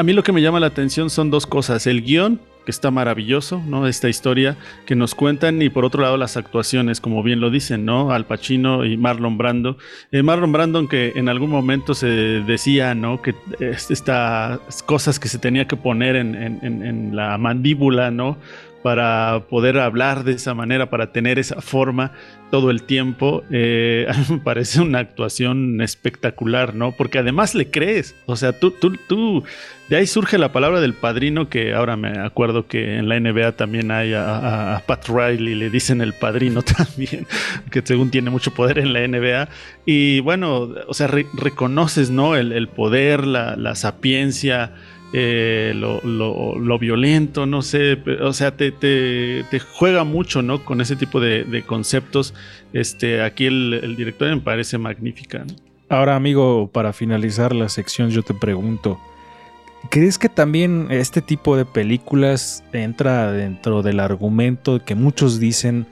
[0.00, 1.86] a mí lo que me llama la atención son dos cosas.
[1.86, 3.86] El guion, que está maravilloso, ¿no?
[3.86, 7.84] Esta historia que nos cuentan y por otro lado las actuaciones, como bien lo dicen,
[7.84, 8.10] ¿no?
[8.10, 9.76] Al Pacino y Marlon Brando.
[10.10, 13.20] Eh, Marlon Brando, que en algún momento se decía, ¿no?
[13.20, 18.38] Que estas cosas que se tenía que poner en, en la mandíbula, ¿no?
[18.82, 22.12] Para poder hablar de esa manera, para tener esa forma
[22.50, 26.92] todo el tiempo, eh, me parece una actuación espectacular, ¿no?
[26.92, 29.44] Porque además le crees, o sea, tú, tú, tú,
[29.88, 33.52] de ahí surge la palabra del padrino, que ahora me acuerdo que en la NBA
[33.52, 37.26] también hay a, Pat Riley, le dicen el padrino también,
[37.70, 39.48] que según tiene mucho poder en la NBA,
[39.84, 42.34] y bueno, o sea, reconoces, ¿no?
[42.36, 44.72] El, poder, la sapiencia,
[45.12, 50.64] eh, lo, violento, no sé, o sea, te, juega mucho, ¿no?
[50.64, 52.34] Con ese tipo de, conceptos.
[52.72, 55.44] Este, aquí el, director me parece magnífica.
[55.88, 59.00] Ahora, amigo, para finalizar la sección, yo te pregunto,
[59.90, 65.86] ¿crees que también este tipo de películas entra dentro del argumento que muchos dicen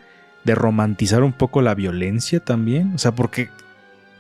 [0.45, 2.95] de romantizar un poco la violencia también?
[2.95, 3.49] O sea, porque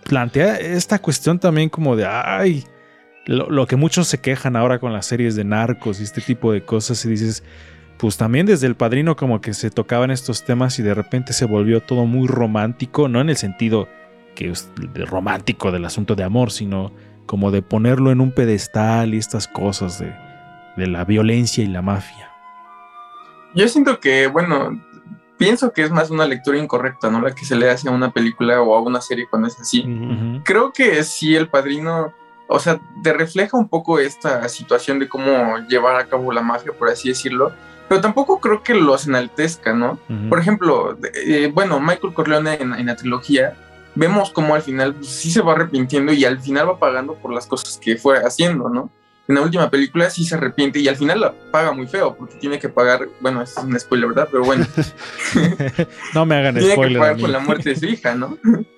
[0.02, 2.64] plantea esta cuestión también como de, ay,
[3.28, 6.64] lo, que muchos se quejan ahora con las series de narcos y este tipo de
[6.64, 7.44] cosas, y dices,
[7.98, 11.44] pues también desde el padrino como que se tocaban estos temas y de repente se
[11.44, 13.86] volvió todo muy romántico, no en el sentido
[14.34, 16.90] que es romántico del asunto de amor, sino
[17.26, 20.10] como de ponerlo en un pedestal y estas cosas de,
[20.78, 22.30] de la violencia y la mafia.
[23.54, 24.80] Yo siento que, bueno,
[25.36, 27.20] pienso que es más una lectura incorrecta, ¿no?
[27.20, 29.84] La que se le hace a una película o a una serie cuando es así.
[30.44, 32.14] Creo que sí, el padrino
[32.48, 36.72] o sea, te refleja un poco esta situación de cómo llevar a cabo la mafia,
[36.72, 37.52] por así decirlo,
[37.88, 39.98] pero tampoco creo que los enaltezca, ¿no?
[40.28, 43.54] Por ejemplo, eh, bueno, Michael Corleone en, la trilogía,
[43.94, 47.32] vemos cómo al final pues, sí se va arrepintiendo y al final va pagando por
[47.32, 48.90] las cosas que fue haciendo, ¿no?
[49.26, 52.36] En la última película sí se arrepiente y al final la paga muy feo porque
[52.36, 54.28] tiene que pagar, bueno, es un spoiler, ¿verdad?
[54.30, 54.66] Pero bueno.
[56.14, 56.76] no me hagan spoiler.
[56.76, 58.38] Tiene que pagar por la muerte de su hija, ¿no?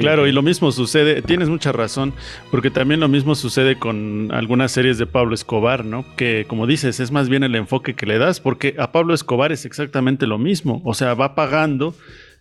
[0.00, 2.12] claro, y lo mismo sucede, tienes mucha razón,
[2.50, 6.04] porque también lo mismo sucede con algunas series de Pablo Escobar, ¿no?
[6.16, 9.52] Que como dices, es más bien el enfoque que le das, porque a Pablo Escobar
[9.52, 11.94] es exactamente lo mismo, o sea, va pagando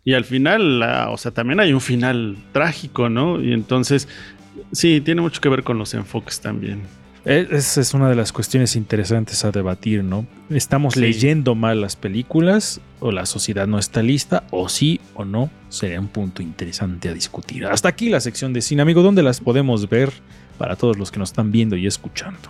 [0.03, 3.41] y al final, o sea, también hay un final trágico, ¿no?
[3.41, 4.07] Y entonces,
[4.71, 6.83] sí, tiene mucho que ver con los enfoques también.
[7.25, 10.27] E, esa es una de las cuestiones interesantes a debatir, ¿no?
[10.49, 14.43] ¿Estamos leyendo mal las películas o la sociedad no está lista?
[14.51, 15.49] ¿O sí o no?
[15.69, 17.65] Sería un punto interesante a discutir.
[17.65, 19.01] Hasta aquí la sección de cine, amigo.
[19.01, 20.13] ¿Dónde las podemos ver
[20.59, 22.49] para todos los que nos están viendo y escuchando?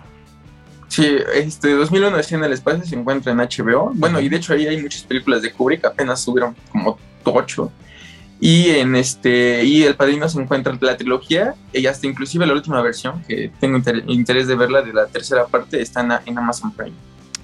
[0.90, 3.92] Sí, este 2001 en el espacio se encuentra en HBO.
[3.96, 7.72] Bueno, y de hecho ahí hay muchas películas de Kubrick, apenas subieron como ocho.
[8.46, 12.80] Y en este y El Padrino se encuentra la trilogía y hasta inclusive la última
[12.84, 16.94] versión que tengo interés de verla de la tercera parte está en, Amazon Prime.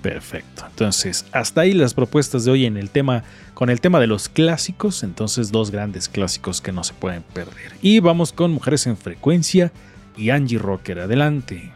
[0.04, 0.64] Perfecto.
[0.70, 3.24] Entonces, hasta ahí las propuestas de hoy en el tema
[3.56, 7.74] con el tema de los clásicos, entonces dos grandes clásicos que no se pueden perder.
[7.82, 9.72] Y vamos con Mujeres en frecuencia
[10.16, 11.72] y Angie Rocker, adelante.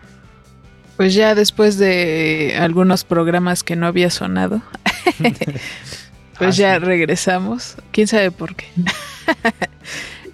[0.97, 4.61] Pues ya después de algunos programas que no había sonado,
[6.37, 7.77] Pues ya regresamos.
[7.91, 8.67] ¿Quién sabe por qué?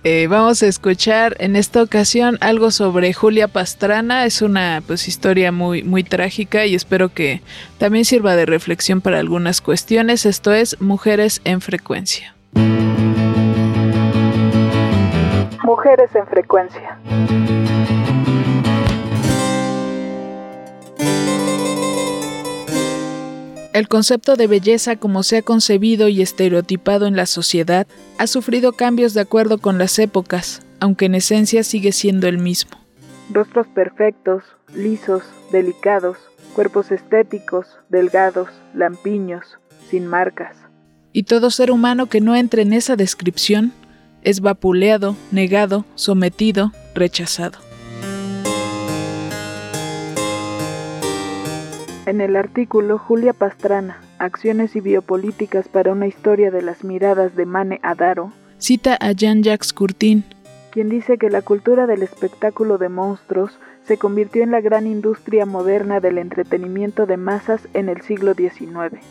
[0.04, 4.26] Eh, vamos a escuchar en esta ocasión algo sobre Julia Pastrana.
[4.26, 7.44] Es una pues historia muy, muy trágica y espero que
[7.78, 10.26] también sirva de reflexión para algunas cuestiones.
[10.26, 12.34] Esto es Mujeres en Frecuencia.
[15.64, 16.98] Mujeres en Frecuencia.
[23.74, 28.74] El concepto de belleza como se ha concebido y estereotipado en la sociedad ha sufrido
[28.74, 32.72] cambios de acuerdo con las épocas, aunque en esencia sigue siendo el mismo.
[33.32, 34.44] Rostros perfectos,
[34.76, 36.18] lisos, delicados,
[36.54, 39.58] cuerpos estéticos, delgados, lampiños,
[39.90, 40.58] sin marcas.
[41.14, 43.72] Y todo ser humano que no entre en esa descripción
[44.22, 47.71] es vapuleado, negado, sometido, rechazado.
[52.12, 57.46] En el artículo Julia Pastrana, Acciones y Biopolíticas para una historia de las miradas de
[57.46, 60.26] Mane Adaro, cita a Jean-Jacques Courtin,
[60.74, 65.46] quien dice que la cultura del espectáculo de monstruos se convirtió en la gran industria
[65.46, 69.02] moderna del entretenimiento de masas en el siglo XIX.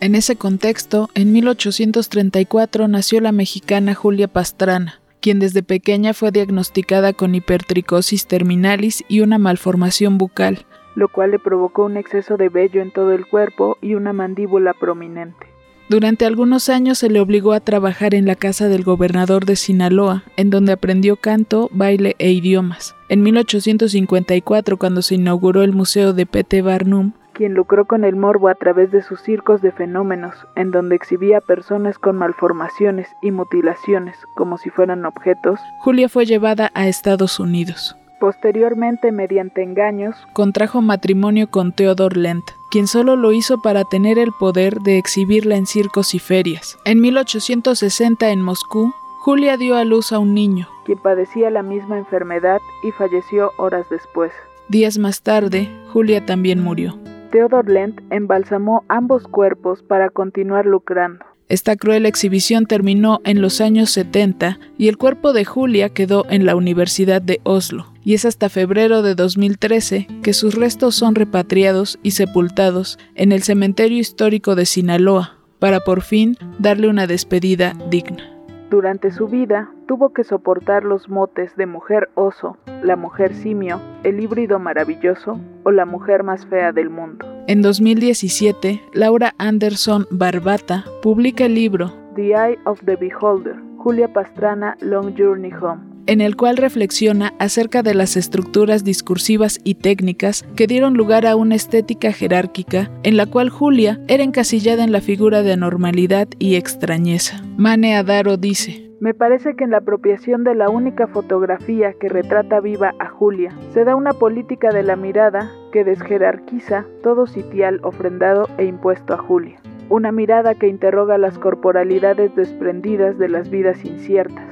[0.00, 7.12] En ese contexto, en 1834 nació la mexicana Julia Pastrana, quien desde pequeña fue diagnosticada
[7.12, 12.82] con hipertricosis terminalis y una malformación bucal, lo cual le provocó un exceso de vello
[12.82, 15.46] en todo el cuerpo y una mandíbula prominente.
[15.90, 20.22] Durante algunos años se le obligó a trabajar en la casa del gobernador de Sinaloa,
[20.36, 22.94] en donde aprendió canto, baile e idiomas.
[23.08, 26.62] En 1854, cuando se inauguró el Museo de P.T.
[26.62, 30.94] Barnum, quien lucró con el morbo a través de sus circos de fenómenos, en donde
[30.94, 37.40] exhibía personas con malformaciones y mutilaciones como si fueran objetos, Julia fue llevada a Estados
[37.40, 37.96] Unidos.
[38.20, 44.30] Posteriormente, mediante engaños, contrajo matrimonio con Theodor Lent, quien solo lo hizo para tener el
[44.38, 46.78] poder de exhibirla en circos y ferias.
[46.84, 51.96] En 1860 en Moscú, Julia dio a luz a un niño, quien padecía la misma
[51.96, 54.32] enfermedad y falleció horas después.
[54.68, 56.98] Días más tarde, Julia también murió.
[57.30, 61.24] Theodor Lent embalsamó ambos cuerpos para continuar lucrando.
[61.50, 66.46] Esta cruel exhibición terminó en los años 70 y el cuerpo de Julia quedó en
[66.46, 71.98] la Universidad de Oslo, y es hasta febrero de 2013 que sus restos son repatriados
[72.04, 78.39] y sepultados en el cementerio histórico de Sinaloa, para por fin darle una despedida digna.
[78.70, 84.20] Durante su vida tuvo que soportar los motes de mujer oso, la mujer simio, el
[84.20, 87.26] híbrido maravilloso o la mujer más fea del mundo.
[87.48, 94.76] En 2017, Laura Anderson Barbata publica el libro The Eye of the Beholder, Julia Pastrana
[94.80, 100.66] Long Journey Home, en el cual reflexiona acerca de las estructuras discursivas y técnicas que
[100.66, 105.42] dieron lugar a una estética jerárquica en la cual Julia era encasillada en la figura
[105.42, 107.44] de anormalidad y extrañeza.
[107.56, 112.58] Mane Adaro dice, me parece que en la apropiación de la única fotografía que retrata
[112.58, 118.48] viva a Julia, se da una política de la mirada que desjerarquiza todo sitial ofrendado
[118.58, 119.60] e impuesto a Julia.
[119.88, 124.49] Una mirada que interroga las corporalidades desprendidas de las vidas inciertas,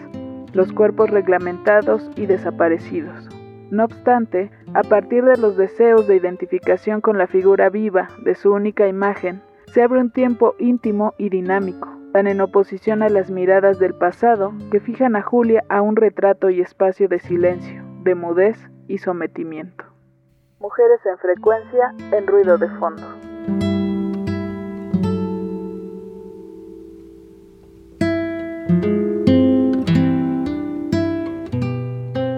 [0.55, 3.29] los cuerpos reglamentados y desaparecidos.
[3.71, 8.53] No obstante, a partir de los deseos de identificación con la figura viva de su
[8.53, 13.79] única imagen, se abre un tiempo íntimo y dinámico, tan en oposición a las miradas
[13.79, 18.59] del pasado que fijan a Julia a un retrato y espacio de silencio, de mudez
[18.87, 19.85] y sometimiento.
[20.61, 23.28] Mujeres en frecuencia, en ruido de fondo.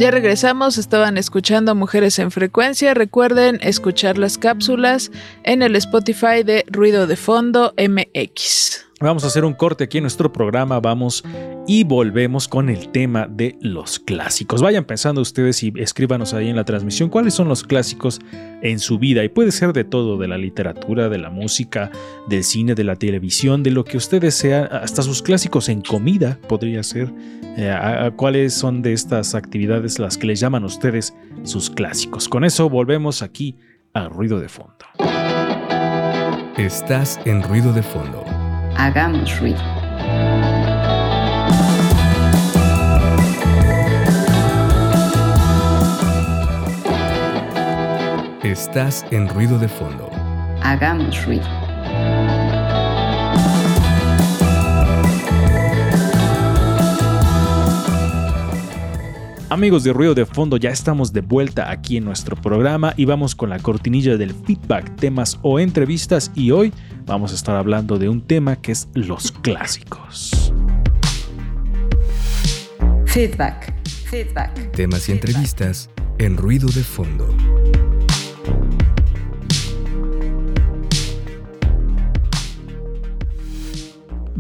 [0.00, 2.94] Ya regresamos, estaban escuchando Mujeres en Frecuencia.
[2.94, 5.12] Recuerden escuchar las cápsulas
[5.44, 8.86] en el Spotify de Ruido de Fondo MX.
[9.02, 11.22] Vamos a hacer un corte aquí en nuestro programa, vamos
[11.70, 14.60] y volvemos con el tema de los clásicos.
[14.60, 18.18] Vayan pensando ustedes y escríbanos ahí en la transmisión cuáles son los clásicos
[18.60, 21.92] en su vida y puede ser de todo, de la literatura, de la música,
[22.28, 26.40] del cine, de la televisión, de lo que ustedes sean, hasta sus clásicos en comida
[26.48, 27.12] podría ser.
[27.56, 32.28] Eh, ¿Cuáles son de estas actividades las que les llaman a ustedes sus clásicos?
[32.28, 33.54] Con eso volvemos aquí
[33.94, 34.86] a Ruido de Fondo.
[36.56, 38.24] Estás en Ruido de Fondo
[38.80, 39.60] hagamos ruido.
[48.42, 50.08] Estás en ruido de fondo.
[50.62, 51.44] Hagamos ruido.
[59.50, 63.34] Amigos de Ruido de Fondo, ya estamos de vuelta aquí en nuestro programa y vamos
[63.34, 66.72] con la cortinilla del feedback, temas o entrevistas y hoy
[67.04, 70.54] vamos a estar hablando de un tema que es los clásicos.
[73.04, 73.74] Feedback,
[74.06, 74.72] feedback.
[74.72, 77.59] Temas y entrevistas en Ruido de Fondo.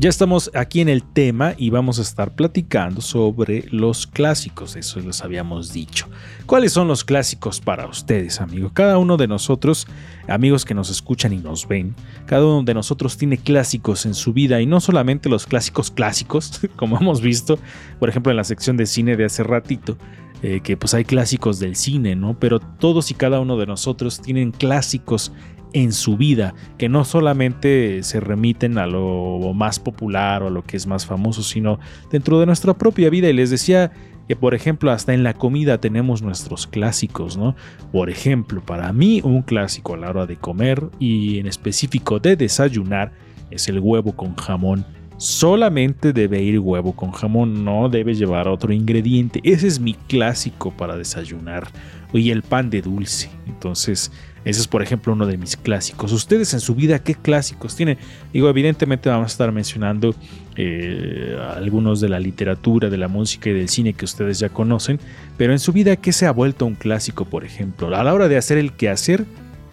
[0.00, 4.98] Ya estamos aquí en el tema y vamos a estar platicando sobre los clásicos, eso
[5.00, 6.08] les habíamos dicho.
[6.46, 8.72] ¿Cuáles son los clásicos para ustedes, amigos?
[8.72, 9.86] Cada uno de nosotros,
[10.26, 14.32] amigos que nos escuchan y nos ven, cada uno de nosotros tiene clásicos en su
[14.32, 17.58] vida y no solamente los clásicos clásicos, como hemos visto,
[17.98, 19.98] por ejemplo, en la sección de cine de hace ratito,
[20.42, 22.38] eh, que pues hay clásicos del cine, ¿no?
[22.38, 25.30] Pero todos y cada uno de nosotros tienen clásicos
[25.72, 30.62] en su vida, que no solamente se remiten a lo más popular o a lo
[30.62, 31.78] que es más famoso, sino
[32.10, 33.28] dentro de nuestra propia vida.
[33.28, 33.92] Y les decía
[34.28, 37.56] que, por ejemplo, hasta en la comida tenemos nuestros clásicos, ¿no?
[37.92, 42.36] Por ejemplo, para mí un clásico a la hora de comer y en específico de
[42.36, 43.12] desayunar
[43.50, 44.86] es el huevo con jamón.
[45.16, 49.40] Solamente debe ir huevo con jamón, no debe llevar otro ingrediente.
[49.44, 51.68] Ese es mi clásico para desayunar.
[52.12, 53.30] Y el pan de dulce.
[53.46, 54.10] Entonces,
[54.44, 56.12] ese es, por ejemplo, uno de mis clásicos.
[56.12, 57.98] Ustedes en su vida, ¿qué clásicos tienen?
[58.32, 60.14] Digo, evidentemente vamos a estar mencionando
[60.56, 64.98] eh, algunos de la literatura, de la música y del cine que ustedes ya conocen,
[65.36, 67.94] pero en su vida, ¿qué se ha vuelto un clásico, por ejemplo?
[67.94, 69.26] A la hora de hacer el quehacer,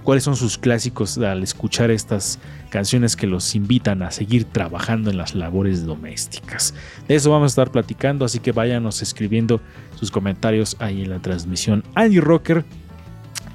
[0.03, 5.17] ¿cuáles son sus clásicos al escuchar estas canciones que los invitan a seguir trabajando en
[5.17, 6.73] las labores domésticas?
[7.07, 9.61] De eso vamos a estar platicando, así que váyanos escribiendo
[9.95, 11.83] sus comentarios ahí en la transmisión.
[11.95, 12.65] Andy Rocker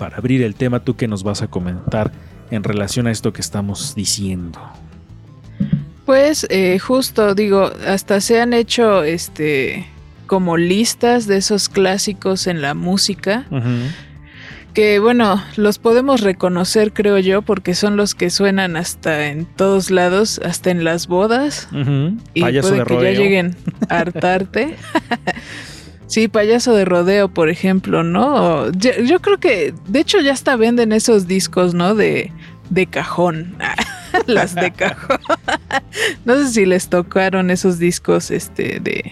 [0.03, 2.11] para abrir el tema, ¿tú qué nos vas a comentar
[2.51, 4.59] en relación a esto que estamos diciendo?
[6.05, 9.87] Pues eh, justo digo, hasta se han hecho este
[10.27, 13.47] como listas de esos clásicos en la música.
[14.75, 19.93] Que bueno, los podemos reconocer, creo yo, porque son los que suenan hasta en todos
[19.93, 21.69] lados, hasta en las bodas.
[22.35, 23.55] Y puede que ya lleguen
[23.89, 24.75] a hartarte.
[26.13, 28.71] Sí, payaso de rodeo, por ejemplo, ¿no?
[28.73, 31.95] Yo, creo que, de hecho, ya hasta venden esos discos, ¿no?
[31.95, 32.31] De,
[32.69, 33.57] de cajón.
[34.27, 35.21] Las de cajón.
[36.27, 39.11] no sé si les tocaron esos discos, este, de,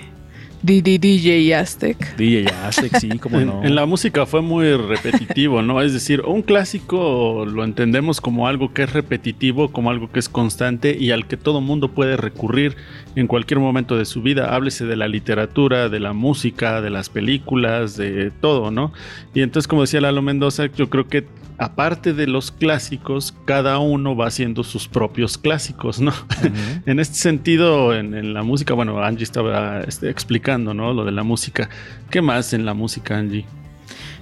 [0.62, 2.16] DJ Aztec.
[2.16, 3.64] DJ Aztec, sí, como no.
[3.64, 5.80] En, la música fue muy repetitivo, ¿no?
[5.80, 10.28] Es decir, un clásico lo entendemos como algo que es repetitivo, como algo que es
[10.28, 12.76] constante y al que todo mundo puede recurrir
[13.16, 14.54] en cualquier momento de su vida.
[14.54, 18.92] Háblese de la literatura, de la música, de las películas, de todo, ¿no?
[19.34, 21.24] Y entonces, como decía Lalo Mendoza, yo creo que
[21.60, 26.12] aparte de los clásicos, cada uno va haciendo sus propios clásicos, ¿no?
[26.86, 30.94] en este sentido, en, la música, bueno, Angie estaba este, explicando, ¿no?
[30.94, 31.68] Lo de la música.
[32.10, 33.44] ¿Qué más en la música, Angie?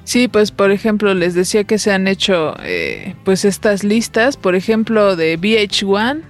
[0.02, 4.56] Sí, pues por ejemplo, les decía que se han hecho eh, pues estas listas, por
[4.56, 6.22] ejemplo, de VH1,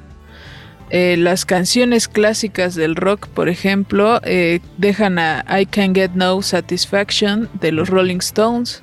[0.91, 6.43] eh, las canciones clásicas del rock, por ejemplo, eh, dejan a I Can Get No
[6.43, 8.83] Satisfaction de los Rolling Stones,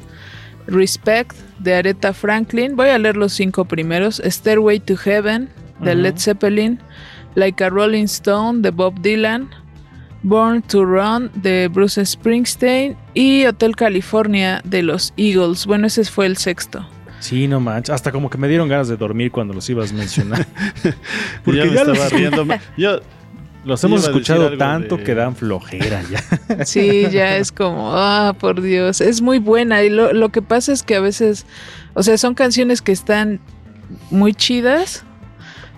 [0.66, 2.76] Respect de Aretha Franklin.
[2.76, 4.22] Voy a leer los cinco primeros.
[4.26, 6.80] Stairway to Heaven de Led Zeppelin.
[7.36, 9.50] Like a Rolling Stone de Bob Dylan.
[10.24, 12.98] Born to Run de Bruce Springsteen.
[13.14, 15.66] Y Hotel California de los Eagles.
[15.66, 16.88] Bueno, ese fue el sexto.
[17.20, 17.94] Sí, no manches.
[17.94, 20.46] Hasta como que me dieron ganas de dormir cuando los ibas a mencionar.
[21.44, 22.46] Porque ya, estaba riendo.
[22.78, 23.00] Yo,
[23.66, 26.66] los hemos escuchado tanto que dan flojera ya.
[26.66, 29.84] Sí, ya es como, ah, por Dios, es muy buena.
[29.84, 31.46] Y lo, lo que pasa es que a veces,
[31.96, 33.40] o sea, son canciones que están
[34.12, 35.04] muy chidas,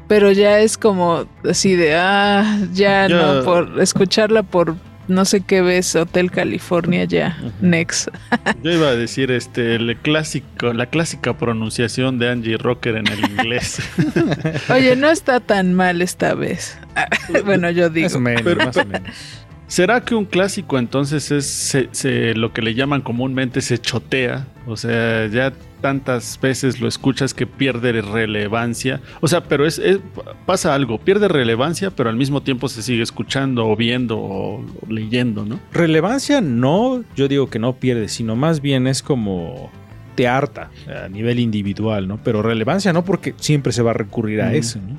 [0.08, 4.76] pero ya es como así de, ah, ya no, por escucharla por
[5.08, 8.10] no sé qué ves, Hotel California ya, Next.
[8.64, 13.20] Yo iba a decir este el clásico, la clásica pronunciación de Angie Rocker en el
[13.20, 13.80] inglés.
[14.70, 16.78] Oye, no está tan mal esta vez.
[17.46, 18.06] bueno, yo digo.
[18.08, 19.10] Más o menos, más o menos.
[19.68, 24.48] ¿Será que un clásico entonces es se- se- lo que le llaman comúnmente se chotea?
[24.66, 25.52] O sea, ya
[25.82, 29.02] tantas veces lo escuchas que pierde relevancia.
[29.22, 30.00] O sea, pero es, es-
[30.46, 34.92] pasa algo, pierde relevancia, pero al mismo tiempo se sigue escuchando o viendo o, o
[34.92, 35.60] leyendo, ¿no?
[35.72, 39.72] Relevancia no, yo digo que no pierde, sino más bien es como
[40.16, 40.72] te harta
[41.04, 42.20] a nivel individual, ¿no?
[42.24, 44.98] Pero relevancia no porque siempre se va a recurrir a eso, ¿no?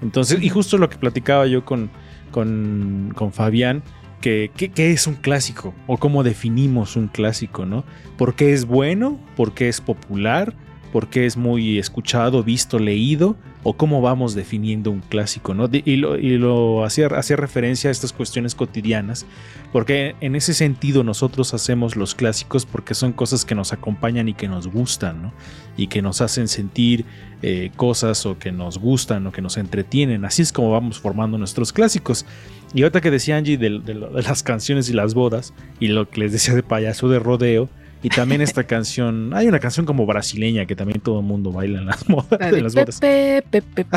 [0.00, 1.90] Entonces, y justo lo que platicaba yo con,
[2.30, 3.82] con, con Fabián,
[4.20, 5.74] que, que- ¿qué es un clásico?
[5.86, 7.84] O cómo definimos un clásico, ¿no?
[8.16, 9.18] ¿Por qué es bueno?
[9.36, 10.54] ¿Por qué es popular?
[10.92, 13.36] ¿Por qué es muy escuchado, visto, leído?
[13.62, 15.68] ¿O cómo vamos definiendo un clásico, ¿no?
[15.68, 19.26] De- y lo, hacía, hacía referencia a estas cuestiones cotidianas
[19.70, 24.34] porque en ese sentido nosotros hacemos los clásicos porque son cosas que nos acompañan y
[24.34, 25.32] que nos gustan, ¿no?
[25.76, 27.04] Y que nos hacen sentir
[27.42, 30.24] eh, cosas o que nos gustan o que nos entretienen.
[30.24, 32.24] Así es como vamos formando nuestros clásicos.
[32.72, 36.32] Y ahorita que decía Angie de las canciones y las bodas y lo que les
[36.32, 37.68] decía de payaso de rodeo.
[38.02, 41.80] Y también esta canción, hay una canción como brasileña que también todo el mundo baila
[41.80, 43.00] en las, modas, La en las bodas.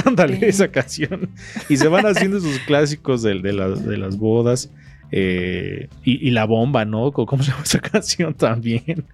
[0.05, 1.29] Ándale, esa canción.
[1.69, 4.69] Y se van haciendo sus clásicos de, de las- de las bodas.
[5.11, 7.11] eh, y, y la bomba, ¿no?
[7.11, 9.05] ¿Cómo se llama esa canción también?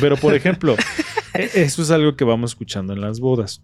[0.00, 0.76] Pero, por ejemplo,
[1.34, 3.62] e- eso es algo que vamos escuchando en las bodas.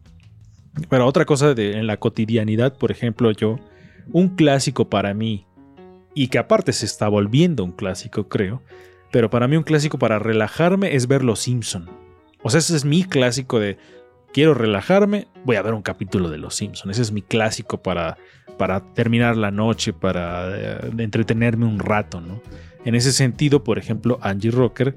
[0.88, 3.59] Pero otra cosa de, en la cotidianidad, por ejemplo, yo,
[4.12, 5.44] un clásico para mí,
[6.14, 8.62] y que aparte se está volviendo un clásico, creo,
[9.11, 11.88] pero para mí un clásico para relajarme es ver Los Simpson.
[12.42, 13.78] O sea, ese es mi clásico de
[14.32, 16.90] quiero relajarme, voy a ver un capítulo de Los Simpson.
[16.90, 18.16] Ese es mi clásico para,
[18.58, 22.40] para terminar la noche, para eh, entretenerme un rato, ¿no?
[22.84, 24.94] En ese sentido, por ejemplo, Angie Rocker,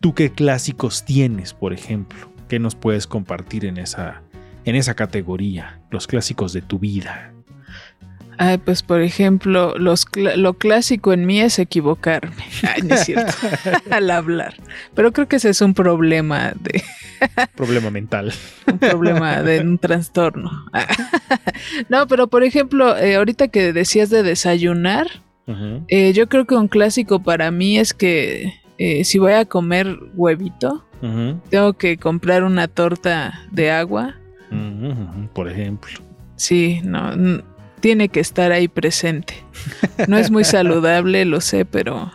[0.00, 2.32] ¿tú qué clásicos tienes, por ejemplo?
[2.48, 4.22] ¿Qué nos puedes compartir en esa,
[4.64, 5.80] en esa categoría?
[5.90, 7.33] Los clásicos de tu vida.
[8.38, 12.44] Ay, pues por ejemplo, los cla- lo clásico en mí es equivocarme.
[12.62, 13.32] Ay, no es cierto.
[13.90, 14.54] Al hablar.
[14.94, 16.82] Pero creo que ese es un problema de
[17.56, 18.32] Problema mental.
[18.70, 20.50] un problema de un trastorno.
[21.88, 25.06] no, pero por ejemplo, eh, ahorita que decías de desayunar,
[25.88, 29.98] eh, yo creo que un clásico para mí es que eh, si voy a comer
[30.14, 30.84] huevito,
[31.50, 34.14] tengo que comprar una torta de agua.
[35.34, 35.92] por ejemplo.
[36.36, 37.12] Sí, no,
[37.84, 39.34] tiene que estar ahí presente.
[40.08, 42.10] No es muy saludable, lo sé, pero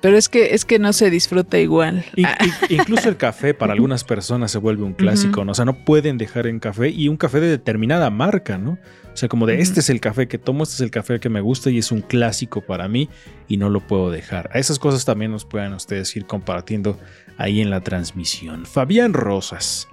[0.00, 2.04] pero es que es que no se disfruta igual.
[2.14, 5.50] In- Ah, in- incluso el café para algunas personas se vuelve un clásico, ¿no?
[5.50, 8.78] O sea, no pueden dejar en café y un café de determinada marca, ¿no?
[9.12, 11.30] O sea, como de este es el café que tomo, este es el café que
[11.30, 13.08] me gusta y es un clásico para mí
[13.48, 14.50] y no lo puedo dejar.
[14.52, 17.00] A esas cosas también nos puedan ustedes ir compartiendo
[17.38, 18.66] ahí en la transmisión.
[18.66, 19.88] Fabián Rosas.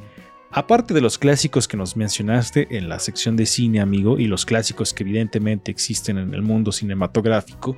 [0.55, 4.45] Aparte de los clásicos que nos mencionaste en la sección de cine, amigo, y los
[4.45, 7.75] clásicos que evidentemente existen en el mundo cinematográfico,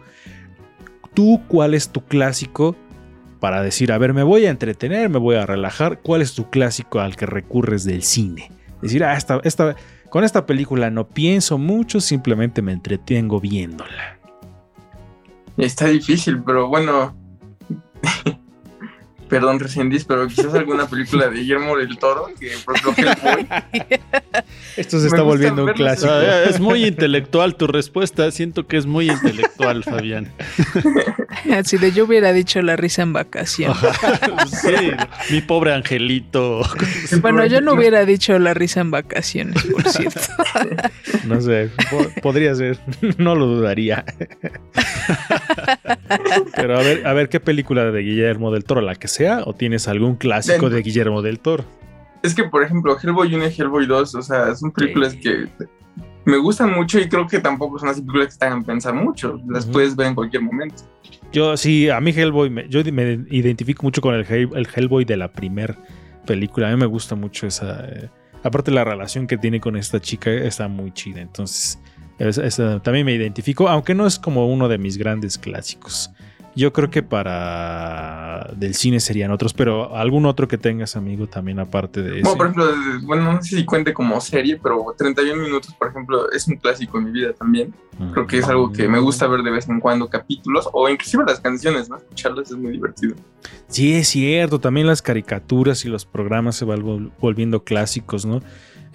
[1.14, 2.76] ¿tú cuál es tu clásico
[3.40, 6.02] para decir, a ver, me voy a entretener, me voy a relajar?
[6.02, 8.52] ¿Cuál es tu clásico al que recurres del cine?
[8.82, 9.78] Decir, ah, esta, esta,
[10.10, 14.20] con esta película no pienso mucho, simplemente me entretengo viéndola.
[15.56, 17.16] Está difícil, pero bueno.
[19.36, 23.48] Perdón, recién dis, pero quizás alguna película de Guillermo del Toro, que por ejemplo Hellboy.
[24.78, 26.08] Esto se está volviendo un clásico.
[26.08, 28.32] sea, es muy intelectual tu respuesta.
[28.32, 30.32] Siento que es muy intelectual, Fabián.
[31.54, 33.74] Así de yo hubiera dicho la risa en vacación.
[34.48, 34.74] Sí,
[35.32, 36.62] mi pobre angelito.
[37.22, 40.20] Bueno, yo no hubiera dicho la risa en vacaciones, por cierto.
[41.26, 42.78] No sé, po- podría ser,
[43.18, 44.06] no lo dudaría.
[46.56, 49.54] Pero a ver, a ver qué película de Guillermo del Toro, la que sea, o
[49.54, 51.64] tienes algún clásico de Guillermo del Toro.
[52.24, 55.48] Es que, por ejemplo, Hellboy 1 y Hellboy 2, o sea, son películas que
[56.26, 59.40] me gustan mucho y creo que tampoco son así películas que te hagan pensar mucho.
[59.48, 60.84] Las puedes ver en cualquier momento.
[61.32, 65.06] Yo sí, a mí Hellboy, me- yo me identifico mucho con el, Hell- el Hellboy
[65.06, 65.76] de la primer
[66.26, 66.68] película.
[66.68, 67.86] A mí me gusta mucho esa.
[67.88, 68.10] eh,
[68.44, 71.22] aparte la relación que tiene con esta chica está muy chida.
[71.22, 71.80] Entonces,
[72.18, 76.10] es- esa- también me identifico, aunque no es como uno de mis grandes clásicos.
[76.56, 81.60] Yo creo que para del cine serían otros, pero algún otro que tengas, amigo, también
[81.60, 82.22] aparte de ese.
[82.22, 86.32] Bueno, por ejemplo, bueno, no sé si cuente como serie, pero 31 minutos, por ejemplo,
[86.32, 87.74] es un clásico en mi vida también.
[88.14, 91.24] Creo que es algo que me gusta ver de vez en cuando, capítulos, o inclusive
[91.28, 91.98] las canciones, ¿no?
[91.98, 93.16] Escucharlas es muy divertido.
[93.68, 94.60] Sí, es cierto.
[94.60, 98.42] También las caricaturas y los programas se van vol- volviendo clásicos, ¿no?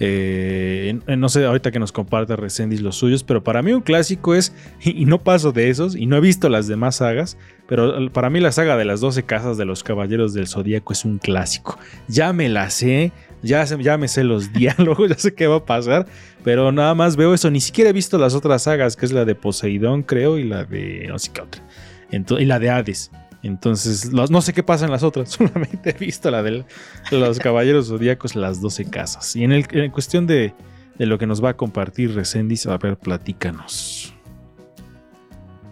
[0.03, 4.34] Eh, no sé ahorita que nos comparte Resendis los suyos, pero para mí un clásico
[4.34, 7.36] es, y no paso de esos, y no he visto las demás sagas,
[7.68, 11.05] pero para mí la saga de las 12 casas de los Caballeros del Zodíaco es
[11.05, 11.78] un clásico.
[12.09, 15.64] Ya me la sé, ya, ya me sé los diálogos, ya sé qué va a
[15.66, 16.07] pasar,
[16.42, 17.51] pero nada más veo eso.
[17.51, 20.64] Ni siquiera he visto las otras sagas, que es la de Poseidón, creo, y la
[20.64, 21.62] de no sé qué otra.
[22.11, 23.11] y la de Hades.
[23.43, 26.64] Entonces, no sé qué pasa en las otras, solamente he visto la de
[27.11, 29.34] los Caballeros Zodíacos, las 12 casas.
[29.36, 30.53] Y en, el, en cuestión de,
[30.99, 34.14] de, lo que nos va a compartir Resendis, a ver, platícanos.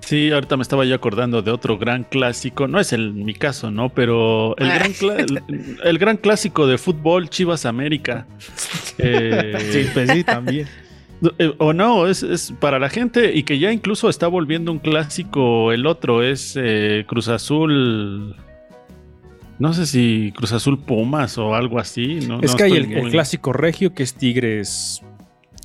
[0.00, 3.70] Sí, ahorita me estaba yo acordando de otro gran clásico, no es el, mi caso,
[3.70, 3.90] ¿no?
[3.90, 5.26] Pero el gran,
[5.84, 8.26] el, gran clásico de fútbol, Chivas América.
[9.00, 10.66] Eh, sí, pues sí, también.
[11.38, 15.72] Eh, o no, es, para la gente y que ya incluso está volviendo un clásico
[15.72, 18.36] el otro, es eh, Cruz Azul.
[19.58, 22.20] No sé si Cruz Azul Pumas o algo así.
[22.26, 25.02] No, es que hay el, clásico regio que es Tigres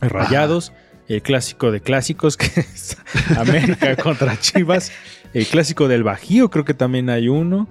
[0.01, 0.73] Rayados,
[1.07, 2.97] el clásico de clásicos que es
[3.37, 4.91] América contra Chivas,
[5.33, 7.67] el clásico del Bajío creo que también hay uno.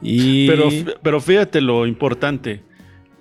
[0.00, 0.46] Y...
[0.46, 0.68] Pero,
[1.02, 2.62] pero fíjate lo importante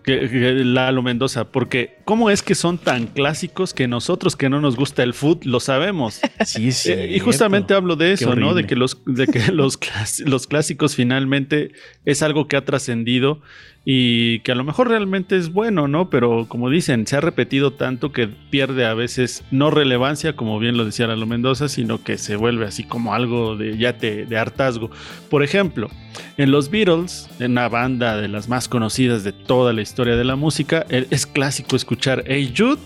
[0.03, 0.27] que,
[0.63, 5.03] Lalo Mendoza, porque ¿cómo es que son tan clásicos que nosotros que no nos gusta
[5.03, 6.21] el foot lo sabemos?
[6.45, 6.91] Sí, sí.
[6.91, 8.53] Eh, y justamente hablo de eso, ¿no?
[8.53, 9.79] De que los, de que los,
[10.25, 11.71] los clásicos finalmente
[12.05, 13.41] es algo que ha trascendido
[13.85, 16.09] y que a lo mejor realmente es bueno, ¿no?
[16.09, 20.77] Pero como dicen, se ha repetido tanto que pierde a veces no relevancia, como bien
[20.77, 24.89] lo decía Lalo Mendoza, sino que se vuelve así como algo de ya de hartazgo.
[25.29, 25.89] Por ejemplo,
[26.37, 30.23] en los Beatles, en una banda de las más conocidas de toda la historia de
[30.23, 32.81] la música, e, es clásico escuchar Hey Jude,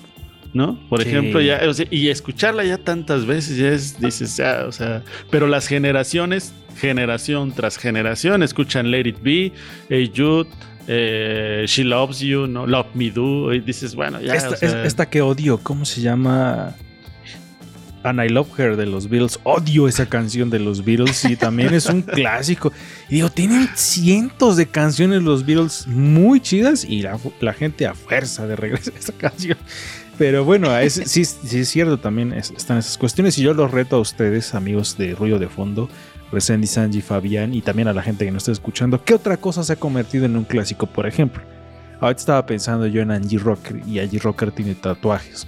[0.54, 0.80] ¿no?
[0.90, 5.48] Por ejemplo, ya, y escucharla ya tantas veces, ya es, dices, ya, o sea, pero
[5.48, 9.52] las generaciones, generación tras generación, escuchan Let It Be,
[9.90, 10.50] Hey Jude,
[10.88, 12.66] eh, She Loves You, ¿no?
[12.66, 14.36] Love Me Do, y dices, bueno, ya.
[14.36, 16.76] Esta, que odio, ¿cómo se llama?
[18.04, 19.40] And I Love Her de los Beatles.
[19.44, 22.72] Odio esa canción de los Beatles y también es un clásico.
[23.10, 28.48] Y digo, tienen cientos de canciones los Beatles muy chidas y la, gente a fuerza
[28.48, 29.58] de regresar a esa canción.
[30.18, 34.00] Pero bueno, sí, sí, es cierto, también están esas cuestiones y yo los reto a
[34.00, 35.90] ustedes, amigos de Ruido de Fondo,
[36.32, 39.64] Resendi, Sanji, Fabián y también a la gente que nos está escuchando, ¿qué otra cosa
[39.64, 41.44] se ha convertido en un clásico, por ejemplo?
[42.00, 45.48] Ahorita estaba pensando yo en Angie Rocker y Angie Rocker tiene tatuajes.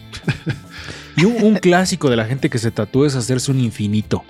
[1.16, 4.24] y un, clásico de la gente que se tatúa es hacerse un infinito.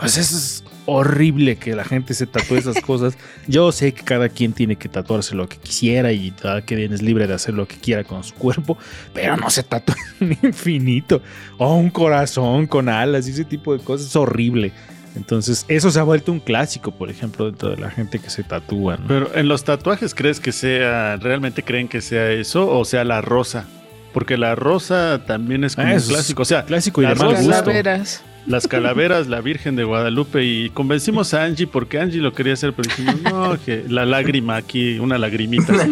[0.00, 3.18] Pues eso es horrible que la gente se tatúe esas cosas.
[3.46, 7.02] Yo sé que cada quien tiene que tatuarse lo que quisiera y cada quien es
[7.02, 8.78] libre de hacer lo que quiera con su cuerpo,
[9.12, 11.20] pero no se tatúe un infinito
[11.58, 14.06] o un corazón con alas y ese tipo de cosas.
[14.06, 14.72] Es horrible.
[15.14, 18.42] Entonces, eso se ha vuelto un clásico, por ejemplo, dentro de la gente que se
[18.42, 18.98] tatúa.
[19.06, 23.20] Pero en los tatuajes, ¿crees que sea, realmente creen que sea eso o sea la
[23.20, 23.66] rosa?
[24.12, 26.42] Porque la rosa también es como ah, un clásico.
[26.42, 28.22] O sea, clásico y las calaveras.
[28.46, 30.44] Las calaveras, la Virgen de Guadalupe.
[30.44, 34.56] Y convencimos a Angie porque Angie lo quería hacer, pero dijimos, no, que la lágrima
[34.56, 35.72] aquí, una lagrimita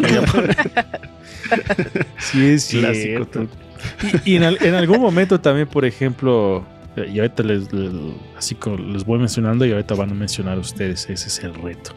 [2.19, 3.47] Sí, es clásico.
[4.25, 6.63] Y, en, en algún momento también, por ejemplo,
[6.95, 7.69] y ahorita les,
[8.37, 11.91] así como les voy mencionando y ahorita van a mencionar ustedes, ese es el reto.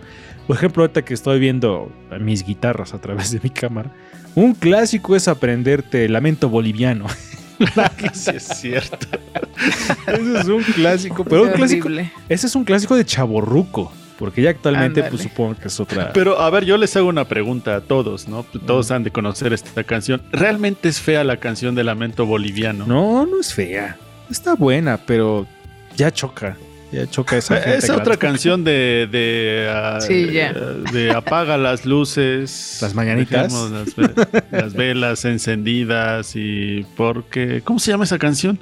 [0.47, 1.91] Por ejemplo, ahorita que estoy viendo
[2.21, 3.91] mis guitarras a través de mi cámara,
[4.35, 7.07] un clásico es aprenderte Lamento Boliviano.
[8.13, 9.07] sí es cierto.
[10.07, 11.89] ese es un clásico, pero un clásico,
[12.29, 13.93] ese es un clásico de chaborruco.
[14.19, 16.13] Porque ya actualmente, pues supongo que es otra.
[16.13, 18.45] Pero a ver, yo les hago una pregunta a todos, ¿no?
[18.65, 20.23] Todos han de conocer esta canción.
[20.31, 22.87] ¿Realmente es fea la canción de Lamento Boliviano?
[22.87, 23.99] No, no es fea.
[24.31, 25.47] Está buena, pero
[25.97, 26.57] ya choca.
[26.93, 27.79] Ya choca esa gente.
[27.79, 29.99] Es otra canción de, de, ah,
[30.93, 32.79] de, apaga las luces.
[32.81, 33.53] Las mañanitas.
[34.51, 37.63] Las, velas encendidas y porque...
[37.65, 38.59] ¿Cómo se llama esa canción?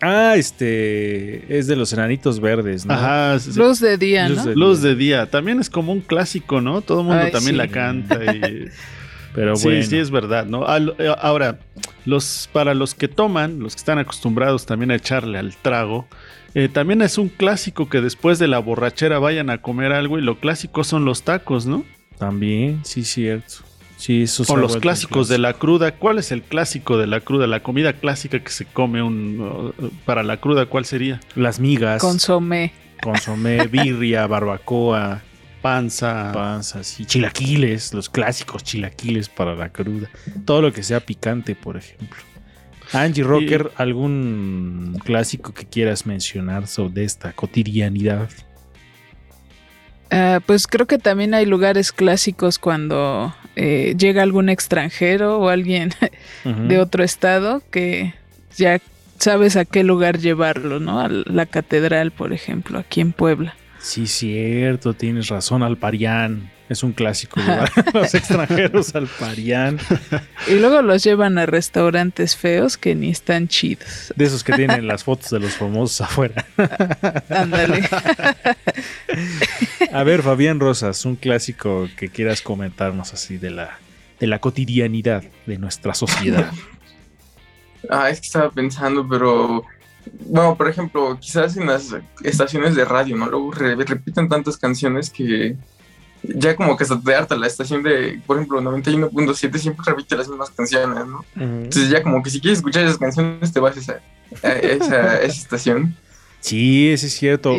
[0.00, 2.94] Ah, este es de los enanitos verdes, ¿no?
[2.94, 3.38] Ajá.
[3.54, 4.44] Luz de día, ¿no?
[4.54, 5.26] Luz de, día.
[5.26, 6.82] También es como un clásico, ¿no?
[6.82, 8.68] Todo el mundo también la canta y...
[9.34, 10.64] Pero sí, sí es verdad, ¿no?
[10.98, 11.58] Eh, ahora,
[12.06, 16.06] los, para los que toman, los que están acostumbrados también a echarle al trago,
[16.54, 20.22] eh, también es un clásico que después de la borrachera vayan a comer algo y
[20.22, 21.84] lo clásico son los tacos, ¿no?
[22.16, 23.54] También, sí, cierto.
[23.96, 25.92] Sí, eso o los clásicos de la cruda.
[25.92, 27.46] ¿Cuál es el clásico de la cruda?
[27.46, 29.72] La comida clásica que se come un,
[30.04, 31.20] para la cruda, ¿cuál sería?
[31.34, 32.00] Las migas.
[32.00, 32.72] Consomé.
[33.02, 35.22] Consomé, birria, barbacoa
[35.64, 36.30] panza.
[36.30, 40.10] Panzas y chilaquiles, los clásicos chilaquiles para la cruda.
[40.44, 42.18] Todo lo que sea picante, por ejemplo.
[42.92, 48.28] Angie Rocker, ¿algún clásico que quieras mencionar sobre esta cotidianidad?
[50.10, 55.94] Ah, pues creo que también hay lugares clásicos cuando eh, llega algún extranjero o alguien
[56.44, 58.12] de otro estado que
[58.54, 58.82] ya
[59.18, 61.00] sabes a qué lugar llevarlo, ¿no?
[61.00, 63.56] A la catedral, por ejemplo, aquí en Puebla.
[63.84, 66.50] Sí, cierto, tienes razón, Alparián.
[66.70, 69.78] Es un clásico llevar a los extranjeros al Parián.
[70.48, 74.10] Y luego los llevan a restaurantes feos que ni están chidos.
[74.16, 76.46] De esos que tienen las fotos de los famosos afuera.
[77.28, 77.86] Ándale.
[79.92, 83.78] A ver, Fabián Rosas, un clásico que quieras comentarnos así de la,
[84.18, 86.50] de la cotidianidad de nuestra sociedad.
[87.90, 89.62] Ah, es que estaba pensando, pero
[90.26, 93.26] bueno, por ejemplo, quizás en las estaciones de radio, ¿no?
[93.26, 95.56] Luego repiten tantas canciones que
[96.22, 100.28] ya como que se te harta la estación de, por ejemplo, 91.7 siempre repite las
[100.28, 101.24] mismas canciones, ¿no?
[101.36, 105.96] Entonces ya como que si quieres escuchar esas canciones te vas a esa, esa, estación.
[106.40, 107.54] Sí, ese es cierto.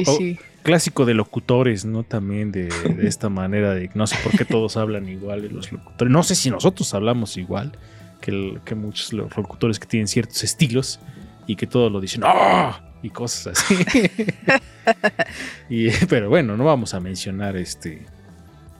[0.64, 2.02] Clásico de locutores, ¿no?
[2.04, 2.70] También de,
[3.04, 6.12] esta manera de no sé por qué todos hablan igual de los locutores.
[6.12, 7.78] No sé si nosotros hablamos igual
[8.20, 11.00] que, que muchos locutores que tienen ciertos estilos
[11.48, 12.76] y que todos lo dicen ¡Oh!
[13.02, 13.76] y cosas así.
[15.70, 18.06] y, pero bueno, no vamos a mencionar este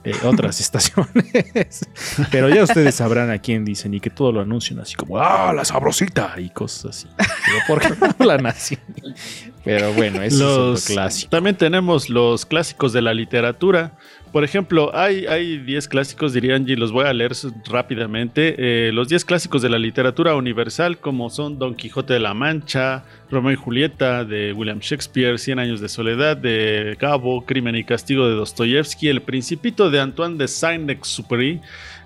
[0.06, 1.80] eh, otras estaciones.
[2.30, 5.52] Pero ya ustedes sabrán a quién dicen y que todo lo anuncian así como, ¡ah,
[5.52, 6.34] la sabrosita!
[6.38, 7.08] y cosas así.
[7.16, 8.78] Pero ¿por qué no hablan así?
[9.66, 11.28] Pero bueno, eso es clásico.
[11.28, 13.98] También tenemos los clásicos de la literatura.
[14.30, 17.32] Por ejemplo, hay 10 clásicos, diría Angie, los voy a leer
[17.68, 18.54] rápidamente.
[18.58, 23.02] Eh, los 10 clásicos de la literatura universal, como son Don Quijote de la Mancha,
[23.28, 28.28] Romeo y Julieta de William Shakespeare, Cien Años de Soledad de Gabo, Crimen y Castigo
[28.28, 31.60] de Dostoyevsky, El Principito de Antoine de Saint-Exupéry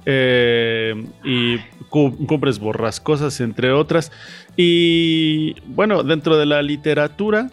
[0.07, 0.95] eh,
[1.25, 4.13] y Cumbres Borrascosas, entre otras.
[4.57, 7.51] Y bueno, dentro de la literatura,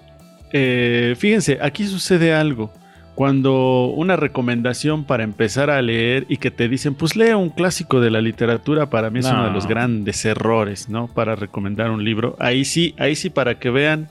[0.52, 2.72] eh, fíjense, aquí sucede algo
[3.18, 8.00] cuando una recomendación para empezar a leer y que te dicen, pues lee un clásico
[8.00, 11.08] de la literatura, para mí es uno de los grandes errores, ¿no?
[11.08, 12.36] Para recomendar un libro.
[12.38, 14.08] Ahí sí, ahí sí para que vean,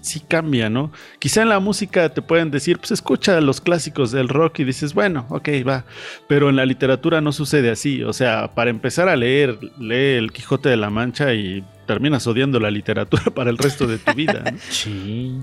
[0.00, 0.92] sí cambia, ¿no?
[1.18, 4.94] Quizá en la música te pueden decir, pues escucha los clásicos del rock y dices,
[4.94, 5.84] bueno, ok, va.
[6.28, 8.02] Pero en la literatura no sucede así.
[8.02, 12.60] O sea, para empezar a leer, lee El Quijote de la Mancha y terminas odiando
[12.60, 14.42] la literatura para el resto de tu vida.
[14.50, 14.58] ¿no?
[14.70, 15.38] Sí.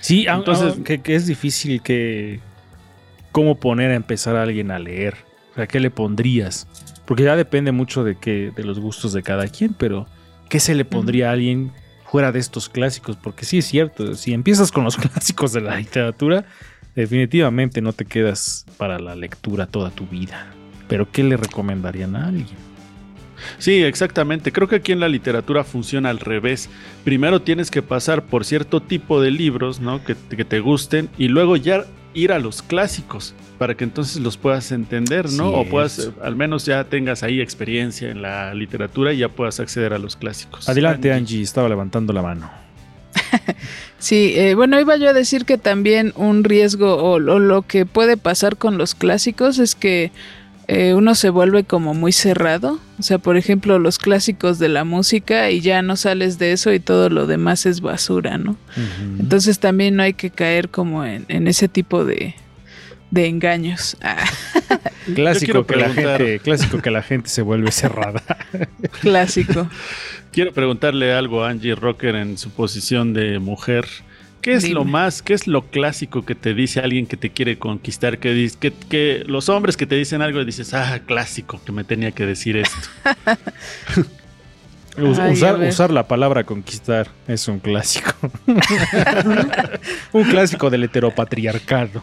[0.00, 2.40] Sí, entonces que, es difícil que
[3.32, 5.16] cómo poner a empezar a alguien a leer.
[5.52, 6.68] O sea, ¿qué le pondrías?
[7.06, 10.06] Porque ya depende mucho de que de los gustos de cada quien, pero
[10.50, 11.72] ¿qué se le pondría a alguien
[12.14, 13.16] fuera de estos clásicos?
[13.16, 16.44] Porque sí es cierto, si empiezas con los clásicos de la literatura,
[16.94, 20.46] definitivamente no te quedas para la lectura toda tu vida.
[20.86, 22.56] Pero ¿qué le recomendarían a alguien?
[23.58, 24.52] Sí, exactamente.
[24.52, 26.70] Creo que aquí en la literatura funciona al revés.
[27.02, 30.00] Primero tienes que pasar por cierto tipo de libros, ¿no?
[30.04, 31.84] Que, te gusten y luego ya
[32.14, 35.50] ir a los clásicos para que entonces los puedas entender, ¿no?
[35.50, 39.92] o puedas, al menos ya tengas ahí experiencia en la literatura y ya puedas acceder
[39.92, 40.68] a los clásicos.
[40.68, 42.50] Adelante, Angie, estaba levantando la mano.
[44.04, 48.18] Sí, eh, bueno, iba yo a decir que también un riesgo o, lo que puede
[48.18, 50.12] pasar con los clásicos es que
[50.66, 52.80] eh, uno se vuelve como muy cerrado.
[52.98, 56.72] O sea, por ejemplo, los clásicos de la música y ya no sales de eso
[56.72, 58.56] y todo lo demás es basura, ¿no?
[59.18, 62.34] Entonces también no hay que caer como en, ese tipo de,
[63.14, 63.96] engaños.
[65.06, 65.12] Ah.
[65.14, 68.22] Clásico que, la gente, clásico que la gente se vuelve cerrada.
[69.02, 69.68] Clásico.
[70.32, 73.86] Quiero preguntarle algo a Angie Rocker en su posición de mujer.
[74.44, 77.58] ¿Qué es lo más, qué es lo clásico que te dice alguien que te quiere
[77.58, 78.18] conquistar?
[78.18, 81.82] Que, que, que los hombres que te dicen algo y dices, ah, clásico, que me
[81.82, 82.76] tenía que decir esto.
[85.02, 88.12] usar, usar, la palabra conquistar es un clásico.
[90.12, 92.02] un clásico del heteropatriarcado.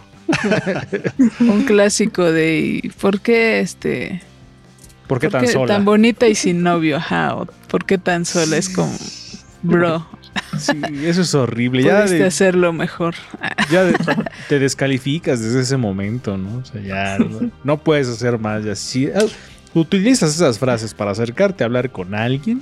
[1.41, 4.23] un clásico de ¿por qué este?
[5.05, 5.75] ¿Por qué tan sola?
[5.75, 7.35] Tan bonita y sin novio, ajá.
[7.67, 8.57] ¿Por qué tan sola?
[8.57, 8.97] Es como,
[9.61, 10.05] bro.
[10.57, 11.83] Sí, eso es horrible.
[11.83, 13.15] Ya de, hacerlo mejor.
[13.69, 13.89] Ya
[14.49, 16.57] te descalificas desde ese momento, ¿no?
[16.57, 17.17] O sea, ya
[17.63, 18.63] no, puedes hacer más.
[18.63, 19.25] Ya, si ah,
[19.73, 22.61] utilizas esas frases para acercarte a hablar con alguien,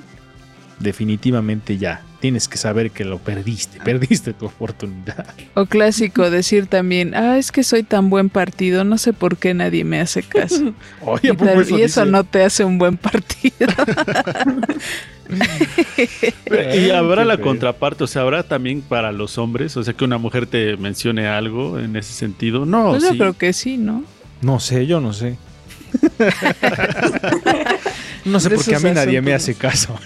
[0.80, 5.26] definitivamente ya tienes que saber que lo perdiste, perdiste tu oportunidad.
[5.54, 9.54] O clásico decir también, ah, es que soy tan buen partido, no sé por qué
[9.54, 10.74] nadie me hace caso.
[11.22, 13.68] y, eso, no te hace un buen partido.
[16.76, 20.18] y habrá la contraparte, o sea, habrá también para los hombres, o sea, que una
[20.18, 22.66] mujer te mencione algo en ese sentido.
[22.66, 24.04] No, pues yo creo que sí, ¿no?
[24.42, 25.38] No sé, yo no sé.
[28.26, 30.00] no sé por qué a mí nadie me hace caso.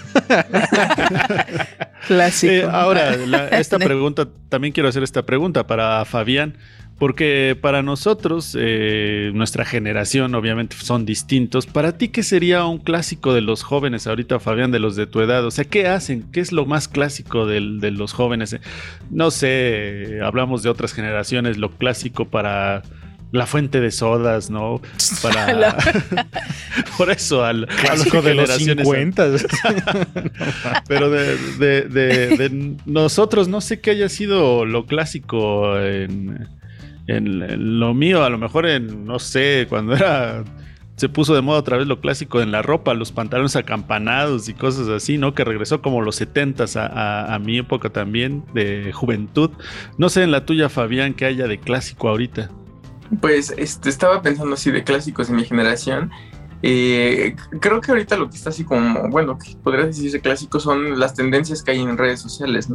[2.06, 2.52] Clásico.
[2.52, 3.14] Eh, ahora,
[3.58, 6.56] esta pregunta, también quiero hacer esta pregunta para Fabián.
[6.96, 11.66] Porque para nosotros, eh, nuestra generación, obviamente son distintos.
[11.66, 15.20] Para ti, ¿qué sería un clásico de los jóvenes ahorita, Fabián, de los de tu
[15.20, 15.44] edad?
[15.44, 16.30] O sea, ¿qué hacen?
[16.30, 18.56] ¿Qué es lo más clásico del- de los jóvenes?
[19.10, 22.82] No sé, hablamos de otras generaciones, lo clásico para
[23.34, 24.80] la fuente de sodas, ¿no?
[25.22, 25.52] Para...
[25.52, 25.76] La-
[26.96, 29.26] Por eso, al, Clásico de los generaciones 50.
[30.88, 36.46] pero de, de- de- de nosotros, no sé qué haya sido lo clásico en,
[37.08, 40.44] en- en lo mío, a lo mejor en, no sé, cuando era...
[40.96, 44.54] Se puso de moda otra vez lo clásico en la ropa, los pantalones acampanados y
[44.54, 45.34] cosas así, ¿no?
[45.34, 49.50] Que regresó como los 70s a, a- a mi época también de juventud.
[49.98, 52.48] No sé en la tuya, Fabián, qué haya de clásico ahorita.
[53.20, 56.10] Pues este, estaba pensando así de clásicos de mi generación.
[56.66, 60.98] Eh, creo que ahorita lo que está así como, bueno, que podría decirse clásico son
[60.98, 62.68] las tendencias que hay en redes sociales.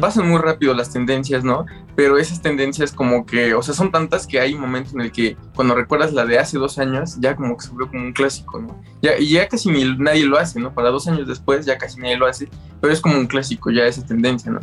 [0.00, 1.64] Pasan muy rápido las tendencias, ¿no?
[1.94, 5.12] Pero esas tendencias como que, o sea, son tantas que hay un momento en el
[5.12, 8.12] que cuando recuerdas la de hace dos años, ya como que se volvió como un
[8.12, 8.82] clásico, ¿no?
[9.00, 10.74] Ya, y ya casi ni nadie lo hace, ¿no?
[10.74, 12.48] Para dos años después ya casi nadie lo hace,
[12.80, 14.58] pero es como un clásico ya esa tendencia, ¿no?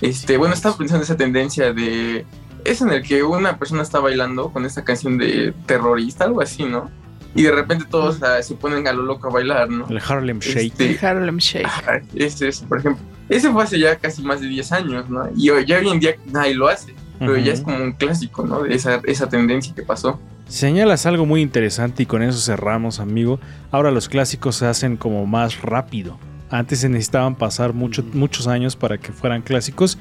[0.00, 2.24] Este, bueno, estaba pensando en esa tendencia de...
[2.64, 6.64] Es en el que una persona está bailando con esta canción de terrorista, algo así,
[6.64, 6.90] ¿no?
[7.34, 9.88] Y de repente todos ah, se ponen a lo loco a bailar, ¿no?
[9.88, 10.66] El Harlem Shake.
[10.72, 11.68] Este, El Harlem Shake.
[12.14, 13.02] Ese es, por ejemplo.
[13.28, 15.28] Ese fue hace ya casi más de 10 años, ¿no?
[15.36, 17.50] Y hoy- ya hoy en día nadie lo hace, pero ya Ujú.
[17.52, 18.62] es como un clásico, ¿no?
[18.62, 20.20] De esa, esa tendencia que pasó.
[20.46, 23.40] Señalas algo muy interesante y con eso cerramos, amigo.
[23.70, 26.18] Ahora los clásicos se hacen como más rápido.
[26.50, 29.96] Antes se necesitaban pasar mucho- muchos años para que fueran clásicos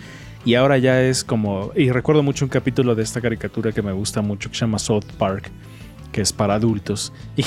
[0.46, 1.72] y ahora ya es como...
[1.76, 4.80] Y recuerdo mucho un capítulo de esta caricatura que me gusta mucho que se llama
[4.80, 5.50] South Park,
[6.12, 7.14] que es para adultos.
[7.38, 7.44] Y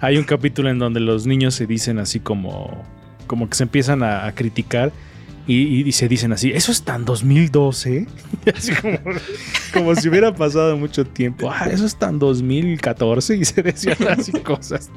[0.00, 2.84] hay un capítulo en donde los niños se dicen así como...
[3.26, 4.92] Como que se empiezan a, a criticar
[5.46, 8.06] y, y se dicen así, eso es tan 2012.
[8.56, 8.98] Así como,
[9.72, 11.50] como si hubiera pasado mucho tiempo.
[11.50, 14.88] Ah, eso es tan 2014 y se decían así cosas.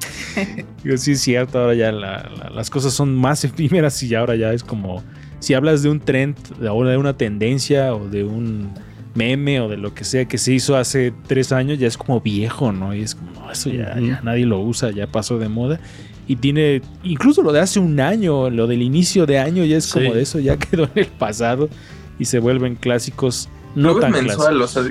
[0.83, 4.35] Digo, sí es cierto, ahora ya la- la- las cosas son más efímeras y ahora
[4.35, 5.03] ya es como,
[5.45, 8.71] si hablas de un trend, de ahora de una tendencia o de un
[9.13, 12.19] meme o de lo que sea que se hizo hace tres años, ya es como
[12.19, 12.95] viejo, ¿no?
[12.95, 15.79] Y es como, no, eso ya, ya nadie lo usa, ya pasó de moda.
[16.27, 19.93] Y tiene, incluso lo de hace un año, lo del inicio de año, ya es
[19.93, 20.13] como Sí.
[20.13, 21.69] de eso, ya quedó en el pasado
[22.17, 24.69] y se vuelven clásicos no luego tan es mensual, clásicos.
[24.71, 24.83] o sea,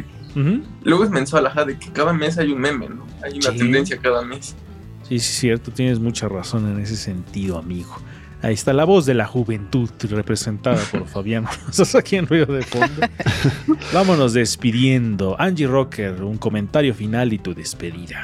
[0.42, 3.05] de- luego es mensual, ajá, de que cada mes hay un meme, ¿no?
[3.24, 3.59] Hay una Sí.
[3.59, 4.55] tendencia cada mes.
[5.02, 7.96] Sí, sí, es cierto, tienes mucha razón en ese sentido, amigo.
[8.45, 12.62] Ahí está la voz de la juventud representada por Fabián Rosas aquí en Ruido de
[12.62, 13.01] Fondo.
[13.95, 15.34] Vámonos despidiendo.
[15.40, 18.22] Angie Rocker, un comentario final y tu despedida.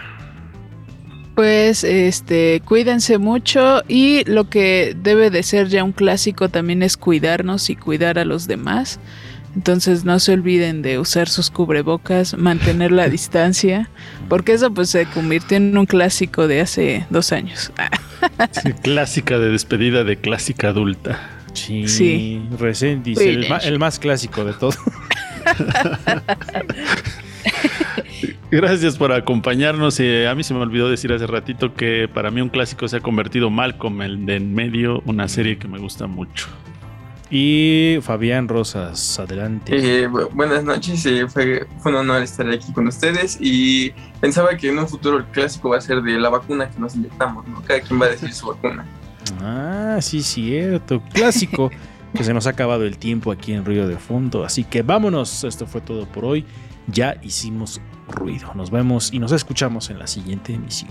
[1.35, 6.99] Pues este, cuídense mucho y lo que debe de ser ya un clásico también es
[6.99, 9.01] cuidarnos y cuidar a los demás.
[9.57, 13.89] Entonces no se olviden de usar sus cubrebocas, mantener la distancia,
[14.29, 17.73] porque eso pues se convirtió en un clásico de hace dos años.
[18.83, 21.21] Clásica de despedida de clásica adulta.
[21.53, 22.43] Sí, Sí.
[22.59, 23.49] recién dice, el, Cuídense.
[23.51, 24.73] ma- el más clásico de todo.
[28.51, 29.99] Gracias por acompañarnos.
[30.01, 32.97] Eh, a mí se me olvidó decir hace ratito que para mí un clásico se
[32.97, 36.49] ha convertido Malcolm, el de en medio, una serie que me gusta mucho.
[37.31, 39.77] Y Fabián Rosas, adelante.
[40.03, 44.57] Eh, bu- buenas noches, eh, fue, fue un honor estar aquí con ustedes y pensaba
[44.57, 47.47] que en un futuro el clásico va a ser de la vacuna que nos inyectamos,
[47.47, 47.63] ¿no?
[47.63, 48.85] Cada quien va a decir su vacuna.
[49.41, 51.01] Ah, sí, cierto.
[51.13, 51.71] Clásico.
[52.15, 54.43] que se nos ha acabado el tiempo aquí en Ruido de Fondo.
[54.45, 55.45] Así que vámonos.
[55.45, 56.45] Esto fue todo por hoy.
[56.89, 58.53] Ya hicimos ruido.
[58.57, 60.91] Nos vemos y nos escuchamos en la siguiente emisión.